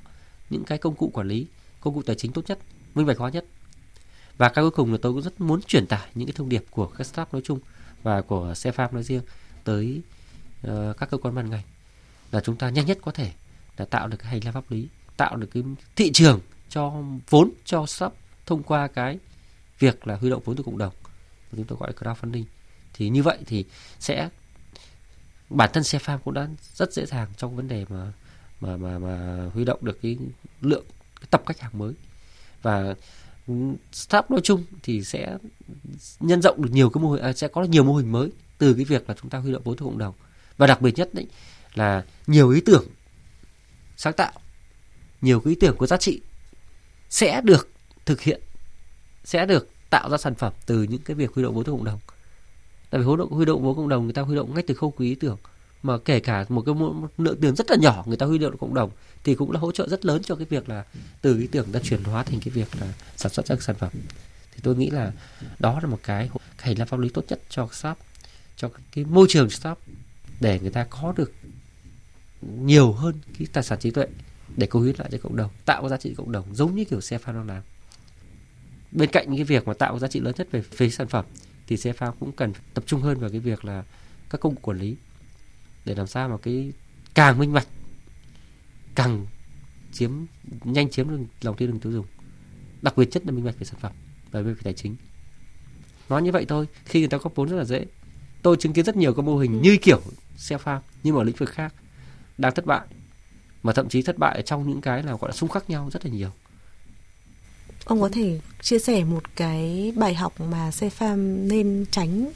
những 0.49 0.63
cái 0.63 0.77
công 0.77 0.95
cụ 0.95 1.11
quản 1.13 1.27
lý 1.27 1.47
công 1.81 1.93
cụ 1.93 2.01
tài 2.01 2.15
chính 2.15 2.31
tốt 2.31 2.41
nhất 2.47 2.59
minh 2.95 3.05
bạch 3.05 3.17
hóa 3.17 3.29
nhất. 3.29 3.45
Và 4.37 4.49
cái 4.49 4.63
cuối 4.63 4.71
cùng 4.71 4.91
là 4.91 4.97
tôi 5.01 5.13
cũng 5.13 5.21
rất 5.21 5.41
muốn 5.41 5.61
truyền 5.61 5.87
tải 5.87 6.09
những 6.15 6.27
cái 6.27 6.33
thông 6.33 6.49
điệp 6.49 6.65
của 6.69 6.87
các 6.87 7.07
startup 7.07 7.33
nói 7.33 7.41
chung 7.45 7.59
và 8.03 8.21
của 8.21 8.53
xe 8.53 8.71
farm 8.71 8.93
nói 8.93 9.03
riêng 9.03 9.21
tới 9.63 10.01
uh, 10.67 10.97
các 10.97 11.09
cơ 11.09 11.17
quan 11.17 11.35
ban 11.35 11.49
ngành 11.49 11.63
là 12.31 12.41
chúng 12.41 12.55
ta 12.55 12.69
nhanh 12.69 12.85
nhất 12.85 12.97
có 13.01 13.11
thể 13.11 13.31
là 13.77 13.85
tạo 13.85 14.07
được 14.07 14.17
cái 14.17 14.31
hành 14.31 14.43
lang 14.43 14.53
pháp 14.53 14.71
lý 14.71 14.87
tạo 15.17 15.35
được 15.35 15.47
cái 15.53 15.63
thị 15.95 16.11
trường 16.11 16.39
cho 16.69 16.93
vốn 17.29 17.51
cho 17.65 17.85
startup 17.85 18.17
thông 18.45 18.63
qua 18.63 18.87
cái 18.87 19.19
việc 19.79 20.07
là 20.07 20.15
huy 20.15 20.29
động 20.29 20.41
vốn 20.45 20.55
từ 20.55 20.63
cộng 20.63 20.77
đồng. 20.77 20.93
Chúng 21.51 21.65
tôi 21.65 21.77
gọi 21.81 21.93
là 21.93 22.13
crowdfunding 22.13 22.43
thì 22.93 23.09
như 23.09 23.23
vậy 23.23 23.37
thì 23.45 23.65
sẽ 23.99 24.29
bản 25.49 25.69
thân 25.73 25.83
xe 25.83 25.97
farm 25.97 26.17
cũng 26.17 26.33
đã 26.33 26.47
rất 26.75 26.93
dễ 26.93 27.05
dàng 27.05 27.27
trong 27.37 27.55
vấn 27.55 27.67
đề 27.67 27.85
mà 27.89 28.13
mà 28.61 28.77
mà 28.77 28.99
mà 28.99 29.45
huy 29.53 29.65
động 29.65 29.79
được 29.81 29.99
cái 30.01 30.17
lượng 30.61 30.85
cái 31.19 31.27
tập 31.29 31.43
khách 31.45 31.59
hàng 31.59 31.77
mới. 31.77 31.93
Và 32.61 32.95
startup 33.91 34.31
nói 34.31 34.41
chung 34.43 34.63
thì 34.83 35.03
sẽ 35.03 35.37
nhân 36.19 36.41
rộng 36.41 36.61
được 36.61 36.69
nhiều 36.71 36.89
cái 36.89 37.03
mô 37.03 37.11
hình 37.11 37.21
à, 37.21 37.33
sẽ 37.33 37.47
có 37.47 37.63
nhiều 37.63 37.83
mô 37.83 37.95
hình 37.95 38.11
mới 38.11 38.31
từ 38.57 38.73
cái 38.73 38.85
việc 38.85 39.09
là 39.09 39.15
chúng 39.21 39.29
ta 39.29 39.37
huy 39.37 39.51
động 39.51 39.61
vốn 39.63 39.77
từ 39.77 39.85
cộng 39.85 39.97
đồng. 39.97 40.13
Và 40.57 40.67
đặc 40.67 40.81
biệt 40.81 40.97
nhất 40.97 41.13
đấy 41.13 41.27
là 41.73 42.03
nhiều 42.27 42.49
ý 42.49 42.61
tưởng 42.61 42.85
sáng 43.97 44.13
tạo 44.13 44.31
nhiều 45.21 45.39
cái 45.39 45.51
ý 45.51 45.57
tưởng 45.59 45.75
có 45.77 45.87
giá 45.87 45.97
trị 45.97 46.21
sẽ 47.09 47.41
được 47.41 47.69
thực 48.05 48.21
hiện 48.21 48.41
sẽ 49.23 49.45
được 49.45 49.69
tạo 49.89 50.09
ra 50.09 50.17
sản 50.17 50.35
phẩm 50.35 50.53
từ 50.65 50.83
những 50.83 51.01
cái 51.01 51.15
việc 51.15 51.33
huy 51.33 51.43
động 51.43 51.55
vốn 51.55 51.63
từ 51.63 51.71
cộng 51.71 51.83
đồng 51.83 51.99
tại 52.91 52.99
vì 53.01 53.05
huy 53.05 53.17
động 53.17 53.31
huy 53.31 53.45
động 53.45 53.63
vốn 53.63 53.75
cộng 53.75 53.89
đồng, 53.89 54.03
người 54.03 54.13
ta 54.13 54.21
huy 54.21 54.35
động 54.35 54.53
ngay 54.53 54.63
từ 54.67 54.73
khâu 54.73 54.91
quý 54.91 55.09
ý 55.09 55.15
tưởng. 55.15 55.37
Mà 55.83 55.97
kể 56.05 56.19
cả 56.19 56.45
một 56.49 56.61
cái 56.65 56.75
lượng 57.17 57.37
tiền 57.41 57.55
rất 57.55 57.71
là 57.71 57.77
nhỏ, 57.81 58.03
người 58.05 58.17
ta 58.17 58.25
huy 58.25 58.37
động 58.37 58.57
cộng 58.57 58.73
đồng, 58.73 58.91
thì 59.23 59.35
cũng 59.35 59.51
là 59.51 59.59
hỗ 59.59 59.71
trợ 59.71 59.87
rất 59.87 60.05
lớn 60.05 60.21
cho 60.23 60.35
cái 60.35 60.45
việc 60.49 60.69
là 60.69 60.85
từ 61.21 61.39
ý 61.39 61.47
tưởng 61.47 61.71
ta 61.71 61.79
chuyển 61.83 62.03
hóa 62.03 62.23
thành 62.23 62.39
cái 62.39 62.49
việc 62.49 62.67
là 62.81 62.93
sản 63.17 63.31
xuất 63.31 63.47
ra 63.47 63.55
sản 63.59 63.75
phẩm. 63.75 63.89
Thì 64.51 64.59
tôi 64.63 64.75
nghĩ 64.75 64.89
là 64.89 65.11
đó 65.59 65.79
là 65.83 65.89
một 65.89 65.99
cái 66.03 66.29
hành 66.57 66.77
lang 66.77 66.87
pháp 66.87 66.99
lý 66.99 67.09
tốt 67.09 67.25
nhất 67.29 67.41
cho 67.49 67.67
shop, 67.71 67.97
cho 68.55 68.69
cái 68.91 69.05
môi 69.05 69.27
trường 69.29 69.49
shop 69.49 69.79
để 70.39 70.59
người 70.59 70.71
ta 70.71 70.83
có 70.83 71.13
được 71.17 71.31
nhiều 72.41 72.91
hơn 72.91 73.15
cái 73.39 73.47
tài 73.53 73.63
sản 73.63 73.79
trí 73.79 73.91
tuệ 73.91 74.07
để 74.57 74.67
cống 74.67 74.83
hiến 74.83 74.95
lại 74.97 75.09
cho 75.11 75.17
cộng 75.23 75.35
đồng, 75.35 75.51
tạo 75.65 75.89
giá 75.89 75.97
trị 75.97 76.13
cộng 76.17 76.31
đồng 76.31 76.55
giống 76.55 76.75
như 76.75 76.85
kiểu 76.85 77.01
xe 77.01 77.17
pha 77.17 77.33
đang 77.33 77.47
làm. 77.47 77.61
Bên 78.91 79.09
cạnh 79.11 79.25
những 79.29 79.37
cái 79.37 79.45
việc 79.45 79.67
mà 79.67 79.73
tạo 79.73 79.99
giá 79.99 80.07
trị 80.07 80.19
lớn 80.19 80.33
nhất 80.37 80.47
về 80.51 80.61
phía 80.61 80.89
sản 80.89 81.07
phẩm 81.07 81.25
thì 81.71 81.77
CFA 81.77 82.11
cũng 82.19 82.31
cần 82.31 82.53
tập 82.73 82.83
trung 82.87 83.01
hơn 83.01 83.19
vào 83.19 83.29
cái 83.29 83.39
việc 83.39 83.65
là 83.65 83.83
các 84.29 84.41
công 84.41 84.55
cụ 84.55 84.61
quản 84.61 84.77
lý 84.77 84.95
để 85.85 85.95
làm 85.95 86.07
sao 86.07 86.29
mà 86.29 86.37
cái 86.37 86.71
càng 87.13 87.39
minh 87.39 87.53
bạch, 87.53 87.67
càng 88.95 89.25
chiếm, 89.91 90.11
nhanh 90.63 90.89
chiếm 90.89 91.09
được 91.09 91.17
lòng 91.41 91.55
tin 91.55 91.69
người 91.69 91.79
tiêu 91.79 91.91
dùng. 91.91 92.05
Đặc 92.81 92.97
biệt 92.97 93.11
chất 93.11 93.25
là 93.25 93.31
minh 93.31 93.45
bạch 93.45 93.59
về 93.59 93.65
sản 93.65 93.79
phẩm 93.79 93.91
và 94.31 94.41
về 94.41 94.53
tài 94.63 94.73
chính. 94.73 94.95
Nói 96.09 96.21
như 96.21 96.31
vậy 96.31 96.45
thôi, 96.45 96.67
khi 96.85 96.99
người 96.99 97.09
ta 97.09 97.17
góp 97.17 97.35
vốn 97.35 97.49
rất 97.49 97.57
là 97.57 97.65
dễ. 97.65 97.85
Tôi 98.41 98.57
chứng 98.59 98.73
kiến 98.73 98.85
rất 98.85 98.95
nhiều 98.95 99.13
các 99.13 99.21
mô 99.21 99.37
hình 99.37 99.61
như 99.61 99.77
kiểu 99.81 100.01
xe 100.37 100.57
farm 100.57 100.79
nhưng 101.03 101.15
mà 101.15 101.23
lĩnh 101.23 101.35
vực 101.35 101.49
khác 101.49 101.73
đang 102.37 102.55
thất 102.55 102.65
bại, 102.65 102.87
mà 103.63 103.73
thậm 103.73 103.89
chí 103.89 104.01
thất 104.01 104.17
bại 104.17 104.41
trong 104.45 104.69
những 104.69 104.81
cái 104.81 105.03
là 105.03 105.11
gọi 105.11 105.29
là 105.29 105.35
xung 105.35 105.49
khắc 105.49 105.69
nhau 105.69 105.89
rất 105.93 106.05
là 106.05 106.11
nhiều 106.11 106.31
ông 107.85 108.01
có 108.01 108.09
thể 108.09 108.39
chia 108.61 108.79
sẻ 108.79 109.03
một 109.03 109.23
cái 109.35 109.93
bài 109.95 110.15
học 110.15 110.41
mà 110.41 110.71
xe 110.71 110.89
farm 110.99 111.47
nên 111.47 111.85
tránh? 111.91 112.31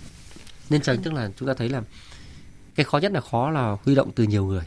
Nên 0.70 0.82
tránh 0.82 1.04
tức 1.04 1.14
là 1.14 1.32
chúng 1.40 1.48
ta 1.48 1.54
thấy 1.54 1.70
là 1.70 1.82
cái 2.76 2.84
khó 2.84 2.98
nhất 2.98 3.12
là 3.12 3.22
khó 3.22 3.50
là 3.50 3.78
huy 3.84 3.96
động 3.96 4.12
từ 4.16 4.24
nhiều 4.24 4.46
người. 4.46 4.64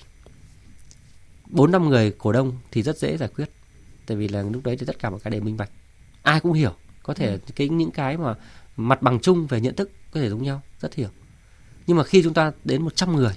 Bốn 1.47 1.73
năm 1.73 1.89
người 1.89 2.11
cổ 2.11 2.33
đông 2.33 2.59
thì 2.71 2.83
rất 2.83 2.99
dễ 2.99 3.17
giải 3.17 3.29
quyết 3.29 3.51
tại 4.07 4.17
vì 4.17 4.29
là 4.29 4.43
lúc 4.43 4.65
đấy 4.65 4.77
thì 4.77 4.87
tất 4.87 4.99
cả 4.99 5.11
mọi 5.11 5.21
cái 5.21 5.31
đều 5.31 5.41
minh 5.41 5.57
bạch. 5.57 5.71
Ai 6.23 6.41
cũng 6.41 6.53
hiểu 6.53 6.75
có 7.03 7.15
thể 7.15 7.31
ừ. 7.31 7.39
cái 7.57 7.69
những 7.69 7.91
cái 7.91 8.17
mà 8.17 8.35
mặt 8.77 9.03
bằng 9.03 9.21
chung 9.21 9.47
về 9.47 9.61
nhận 9.61 9.75
thức 9.75 9.91
có 10.11 10.21
thể 10.21 10.29
giống 10.29 10.43
nhau 10.43 10.63
rất 10.81 10.95
hiểu. 10.95 11.09
Nhưng 11.87 11.97
mà 11.97 12.05
khi 12.05 12.23
chúng 12.23 12.35
ta 12.35 12.53
đến 12.65 12.83
100 12.83 13.17
người 13.17 13.35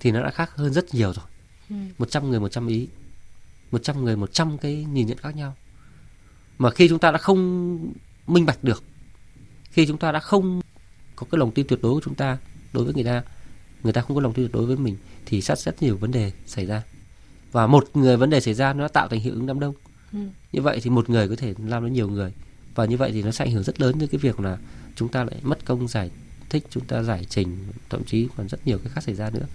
thì 0.00 0.10
nó 0.10 0.22
đã 0.22 0.30
khác 0.30 0.50
hơn 0.56 0.72
rất 0.72 0.94
nhiều 0.94 1.12
rồi. 1.12 1.24
Ừ. 1.70 1.76
100 1.98 2.30
người 2.30 2.40
100 2.40 2.66
ý 2.66 2.88
100 3.70 4.04
người 4.04 4.16
100 4.16 4.58
cái 4.58 4.84
nhìn 4.92 5.06
nhận 5.06 5.18
khác 5.18 5.36
nhau 5.36 5.54
mà 6.58 6.70
khi 6.70 6.88
chúng 6.88 6.98
ta 6.98 7.10
đã 7.10 7.18
không 7.18 7.92
minh 8.26 8.46
bạch 8.46 8.64
được 8.64 8.82
khi 9.70 9.86
chúng 9.86 9.98
ta 9.98 10.12
đã 10.12 10.20
không 10.20 10.60
có 11.16 11.26
cái 11.30 11.38
lòng 11.38 11.50
tin 11.50 11.66
tuyệt 11.66 11.78
đối 11.82 11.94
của 11.94 12.00
chúng 12.04 12.14
ta 12.14 12.38
đối 12.72 12.84
với 12.84 12.94
người 12.94 13.04
ta 13.04 13.22
người 13.82 13.92
ta 13.92 14.00
không 14.00 14.16
có 14.16 14.22
lòng 14.22 14.32
tin 14.32 14.44
tuyệt 14.44 14.52
đối 14.52 14.66
với 14.66 14.76
mình 14.76 14.96
thì 15.26 15.40
rất 15.40 15.58
rất 15.58 15.82
nhiều 15.82 15.96
vấn 15.96 16.10
đề 16.10 16.32
xảy 16.46 16.66
ra. 16.66 16.82
Và 17.52 17.66
một 17.66 17.88
người 17.94 18.16
vấn 18.16 18.30
đề 18.30 18.40
xảy 18.40 18.54
ra 18.54 18.72
nó 18.72 18.88
tạo 18.88 19.08
thành 19.08 19.20
hiệu 19.20 19.34
ứng 19.34 19.46
đám 19.46 19.60
đông. 19.60 19.74
Ừ. 20.12 20.18
như 20.52 20.62
vậy 20.62 20.80
thì 20.82 20.90
một 20.90 21.10
người 21.10 21.28
có 21.28 21.36
thể 21.36 21.54
làm 21.66 21.84
đến 21.84 21.92
nhiều 21.92 22.08
người. 22.08 22.32
Và 22.74 22.84
như 22.84 22.96
vậy 22.96 23.12
thì 23.12 23.22
nó 23.22 23.30
sẽ 23.30 23.44
ảnh 23.44 23.52
hưởng 23.52 23.62
rất 23.62 23.80
lớn 23.80 23.98
đến 23.98 24.08
cái 24.08 24.18
việc 24.18 24.40
là 24.40 24.58
chúng 24.96 25.08
ta 25.08 25.24
lại 25.24 25.36
mất 25.42 25.64
công 25.64 25.88
giải 25.88 26.10
thích 26.48 26.64
chúng 26.70 26.84
ta 26.84 27.02
giải 27.02 27.26
trình 27.28 27.58
thậm 27.90 28.04
chí 28.04 28.28
còn 28.36 28.48
rất 28.48 28.66
nhiều 28.66 28.78
cái 28.78 28.92
khác 28.94 29.04
xảy 29.04 29.14
ra 29.14 29.30
nữa. 29.30 29.46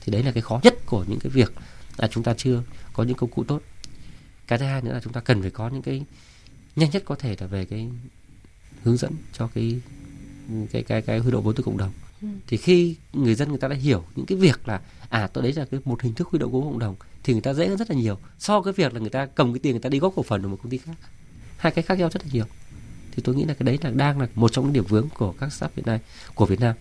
Thì 0.00 0.12
đấy 0.12 0.22
là 0.22 0.32
cái 0.32 0.42
khó 0.42 0.60
nhất 0.62 0.74
của 0.86 1.04
những 1.08 1.18
cái 1.18 1.30
việc 1.30 1.52
là 1.96 2.08
chúng 2.08 2.24
ta 2.24 2.34
chưa 2.34 2.62
có 2.92 3.02
những 3.02 3.16
công 3.16 3.30
cụ 3.30 3.44
tốt. 3.44 3.62
Cái 4.46 4.58
thứ 4.58 4.64
hai 4.64 4.82
nữa 4.82 4.92
là 4.92 5.00
chúng 5.04 5.12
ta 5.12 5.20
cần 5.20 5.42
phải 5.42 5.50
có 5.50 5.68
những 5.68 5.82
cái 5.82 6.04
nhanh 6.76 6.90
nhất 6.90 7.02
có 7.06 7.14
thể 7.14 7.36
là 7.40 7.46
về 7.46 7.64
cái 7.64 7.88
hướng 8.82 8.96
dẫn 8.96 9.12
cho 9.32 9.48
cái 9.54 9.80
cái 10.70 10.82
cái 10.82 11.02
cái 11.02 11.18
huy 11.18 11.32
động 11.32 11.44
vốn 11.44 11.54
từ 11.54 11.62
cộng 11.62 11.78
đồng. 11.78 11.92
Ừ. 12.22 12.28
thì 12.46 12.56
khi 12.56 12.96
người 13.12 13.34
dân 13.34 13.48
người 13.48 13.58
ta 13.58 13.68
đã 13.68 13.76
hiểu 13.76 14.04
những 14.16 14.26
cái 14.26 14.38
việc 14.38 14.68
là 14.68 14.80
à 15.08 15.26
tôi 15.26 15.42
đấy 15.42 15.52
là 15.52 15.64
cái 15.64 15.80
một 15.84 16.02
hình 16.02 16.14
thức 16.14 16.28
huy 16.28 16.38
động 16.38 16.52
vốn 16.52 16.64
cộng 16.64 16.78
đồng 16.78 16.96
thì 17.22 17.32
người 17.32 17.42
ta 17.42 17.54
dễ 17.54 17.68
hơn 17.68 17.78
rất 17.78 17.90
là 17.90 17.96
nhiều 17.96 18.18
so 18.38 18.60
với 18.60 18.72
việc 18.72 18.94
là 18.94 19.00
người 19.00 19.10
ta 19.10 19.26
cầm 19.26 19.52
cái 19.52 19.60
tiền 19.60 19.72
người 19.72 19.80
ta 19.80 19.88
đi 19.88 19.98
góp 19.98 20.12
cổ 20.16 20.22
phần 20.22 20.42
ở 20.42 20.48
một 20.48 20.58
công 20.62 20.70
ty 20.70 20.78
khác. 20.78 20.94
Hai 21.56 21.72
cái 21.72 21.82
khác 21.82 21.98
nhau 21.98 22.10
rất 22.12 22.22
là 22.24 22.30
nhiều. 22.32 22.44
Thì 23.12 23.22
tôi 23.22 23.34
nghĩ 23.34 23.44
là 23.44 23.54
cái 23.54 23.64
đấy 23.64 23.78
là 23.82 23.90
đang 23.90 24.20
là 24.20 24.28
một 24.34 24.52
trong 24.52 24.64
những 24.64 24.72
điểm 24.72 24.84
vướng 24.84 25.08
của 25.18 25.34
các 25.40 25.52
startup 25.52 25.76
hiện 25.76 25.86
nay 25.86 26.00
của 26.34 26.46
Việt 26.46 26.60
Nam 26.60 26.76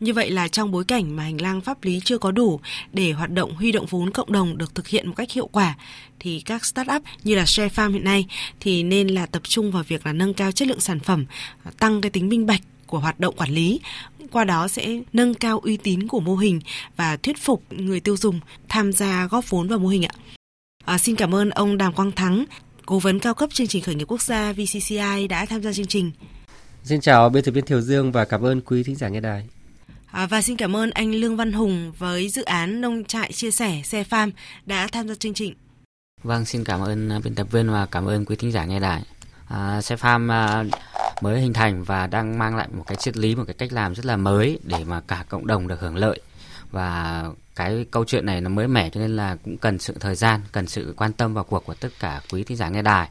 như 0.00 0.12
vậy 0.12 0.30
là 0.30 0.48
trong 0.48 0.70
bối 0.70 0.84
cảnh 0.84 1.16
mà 1.16 1.22
hành 1.22 1.40
lang 1.40 1.60
pháp 1.60 1.84
lý 1.84 2.00
chưa 2.04 2.18
có 2.18 2.30
đủ 2.30 2.60
để 2.92 3.12
hoạt 3.12 3.30
động 3.30 3.54
huy 3.54 3.72
động 3.72 3.86
vốn 3.86 4.10
cộng 4.10 4.32
đồng 4.32 4.58
được 4.58 4.74
thực 4.74 4.88
hiện 4.88 5.08
một 5.08 5.14
cách 5.16 5.30
hiệu 5.30 5.46
quả 5.46 5.76
thì 6.20 6.42
các 6.44 6.64
startup 6.64 7.02
như 7.24 7.34
là 7.34 7.46
Share 7.46 7.68
Farm 7.68 7.92
hiện 7.92 8.04
nay 8.04 8.26
thì 8.60 8.82
nên 8.82 9.08
là 9.08 9.26
tập 9.26 9.42
trung 9.44 9.70
vào 9.70 9.82
việc 9.82 10.06
là 10.06 10.12
nâng 10.12 10.34
cao 10.34 10.52
chất 10.52 10.68
lượng 10.68 10.80
sản 10.80 11.00
phẩm, 11.00 11.26
à, 11.64 11.70
tăng 11.78 12.00
cái 12.00 12.10
tính 12.10 12.28
minh 12.28 12.46
bạch 12.46 12.60
của 12.86 12.98
hoạt 12.98 13.20
động 13.20 13.34
quản 13.36 13.50
lý 13.50 13.80
qua 14.30 14.44
đó 14.44 14.68
sẽ 14.68 15.00
nâng 15.12 15.34
cao 15.34 15.58
uy 15.58 15.76
tín 15.76 16.08
của 16.08 16.20
mô 16.20 16.36
hình 16.36 16.60
và 16.96 17.16
thuyết 17.16 17.38
phục 17.38 17.62
người 17.70 18.00
tiêu 18.00 18.16
dùng 18.16 18.40
tham 18.68 18.92
gia 18.92 19.26
góp 19.26 19.50
vốn 19.50 19.68
vào 19.68 19.78
mô 19.78 19.88
hình 19.88 20.04
ạ. 20.04 20.12
À, 20.84 20.98
xin 20.98 21.16
cảm 21.16 21.34
ơn 21.34 21.50
ông 21.50 21.78
Đàm 21.78 21.92
Quang 21.92 22.12
Thắng, 22.12 22.44
cố 22.86 22.98
vấn 22.98 23.18
cao 23.18 23.34
cấp 23.34 23.50
chương 23.52 23.66
trình 23.66 23.82
khởi 23.82 23.94
nghiệp 23.94 24.04
quốc 24.08 24.22
gia 24.22 24.52
VCCI 24.52 25.28
đã 25.28 25.46
tham 25.46 25.62
gia 25.62 25.72
chương 25.72 25.86
trình. 25.86 26.10
Xin 26.84 27.00
chào 27.00 27.28
biên 27.28 27.44
tập 27.44 27.50
viên 27.52 27.66
Thiều 27.66 27.80
Dương 27.80 28.12
và 28.12 28.24
cảm 28.24 28.42
ơn 28.42 28.60
quý 28.60 28.82
thính 28.82 28.96
giả 28.96 29.08
nghe 29.08 29.20
đài. 29.20 29.46
À, 30.10 30.26
và 30.26 30.42
xin 30.42 30.56
cảm 30.56 30.76
ơn 30.76 30.90
anh 30.90 31.14
Lương 31.14 31.36
Văn 31.36 31.52
Hùng 31.52 31.92
với 31.98 32.28
dự 32.28 32.42
án 32.42 32.80
nông 32.80 33.04
trại 33.04 33.32
chia 33.32 33.50
sẻ 33.50 33.80
xe 33.84 34.04
farm 34.10 34.30
đã 34.66 34.86
tham 34.92 35.08
gia 35.08 35.14
chương 35.14 35.34
trình. 35.34 35.54
Vâng, 36.22 36.44
xin 36.44 36.64
cảm 36.64 36.80
ơn 36.80 37.08
à, 37.08 37.20
biên 37.24 37.34
tập 37.34 37.46
viên 37.50 37.70
và 37.70 37.86
cảm 37.86 38.06
ơn 38.06 38.24
quý 38.24 38.36
thính 38.36 38.52
giả 38.52 38.64
nghe 38.64 38.80
đài. 38.80 39.02
À, 39.48 39.82
xe 39.82 39.96
farm 39.96 40.32
à, 40.32 40.64
mới 41.20 41.40
hình 41.40 41.52
thành 41.52 41.84
và 41.84 42.06
đang 42.06 42.38
mang 42.38 42.56
lại 42.56 42.68
một 42.72 42.84
cái 42.86 42.96
triết 42.96 43.16
lý, 43.16 43.34
một 43.34 43.44
cái 43.46 43.54
cách 43.54 43.72
làm 43.72 43.94
rất 43.94 44.06
là 44.06 44.16
mới 44.16 44.58
để 44.62 44.84
mà 44.84 45.00
cả 45.00 45.24
cộng 45.28 45.46
đồng 45.46 45.68
được 45.68 45.80
hưởng 45.80 45.96
lợi 45.96 46.20
và 46.70 47.24
cái 47.58 47.86
câu 47.90 48.04
chuyện 48.04 48.26
này 48.26 48.40
nó 48.40 48.48
mới 48.48 48.68
mẻ 48.68 48.90
cho 48.90 49.00
nên 49.00 49.16
là 49.16 49.36
cũng 49.44 49.56
cần 49.56 49.78
sự 49.78 49.94
thời 50.00 50.14
gian, 50.14 50.40
cần 50.52 50.66
sự 50.66 50.94
quan 50.96 51.12
tâm 51.12 51.34
vào 51.34 51.44
cuộc 51.44 51.66
của 51.66 51.74
tất 51.74 51.88
cả 52.00 52.20
quý 52.32 52.44
thính 52.44 52.56
giả 52.56 52.68
nghe 52.68 52.82
đài. 52.82 53.08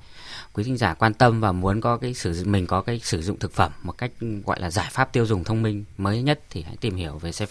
Quý 0.54 0.64
thính 0.64 0.78
giả 0.78 0.94
quan 0.94 1.14
tâm 1.14 1.42
và 1.42 1.52
muốn 1.52 1.82
có 1.82 1.98
cái 1.98 2.14
sử 2.14 2.34
dụng 2.34 2.52
mình 2.52 2.68
có 2.68 2.82
cái 2.82 3.00
sử 3.04 3.22
dụng 3.22 3.40
thực 3.40 3.54
phẩm 3.54 3.72
một 3.84 3.98
cách 3.98 4.12
gọi 4.46 4.60
là 4.60 4.70
giải 4.70 4.88
pháp 4.92 5.14
tiêu 5.14 5.26
dùng 5.26 5.44
thông 5.44 5.62
minh 5.62 5.86
mới 5.98 6.22
nhất 6.22 6.40
thì 6.50 6.62
hãy 6.62 6.76
tìm 6.82 6.96
hiểu 6.96 7.18
về 7.18 7.32
xe 7.32 7.46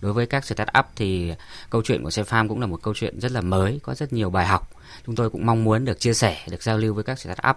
đối 0.00 0.12
với 0.12 0.26
các 0.26 0.44
startup 0.44 0.86
thì 0.96 1.32
câu 1.70 1.82
chuyện 1.82 2.02
của 2.02 2.10
xe 2.10 2.22
cũng 2.48 2.60
là 2.60 2.66
một 2.66 2.82
câu 2.82 2.94
chuyện 2.94 3.20
rất 3.20 3.32
là 3.32 3.40
mới 3.40 3.80
có 3.82 3.94
rất 3.94 4.12
nhiều 4.12 4.30
bài 4.30 4.46
học. 4.46 4.70
Chúng 5.06 5.16
tôi 5.16 5.30
cũng 5.30 5.46
mong 5.46 5.64
muốn 5.64 5.84
được 5.84 6.00
chia 6.00 6.14
sẻ 6.14 6.38
được 6.50 6.62
giao 6.62 6.78
lưu 6.78 6.94
với 6.94 7.04
các 7.04 7.18
startup. 7.18 7.56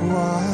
why? 0.00 0.45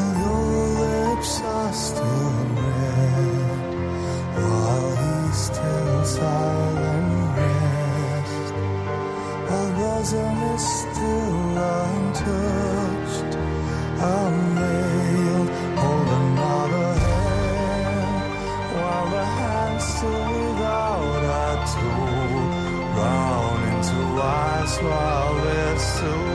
so 26.03 26.32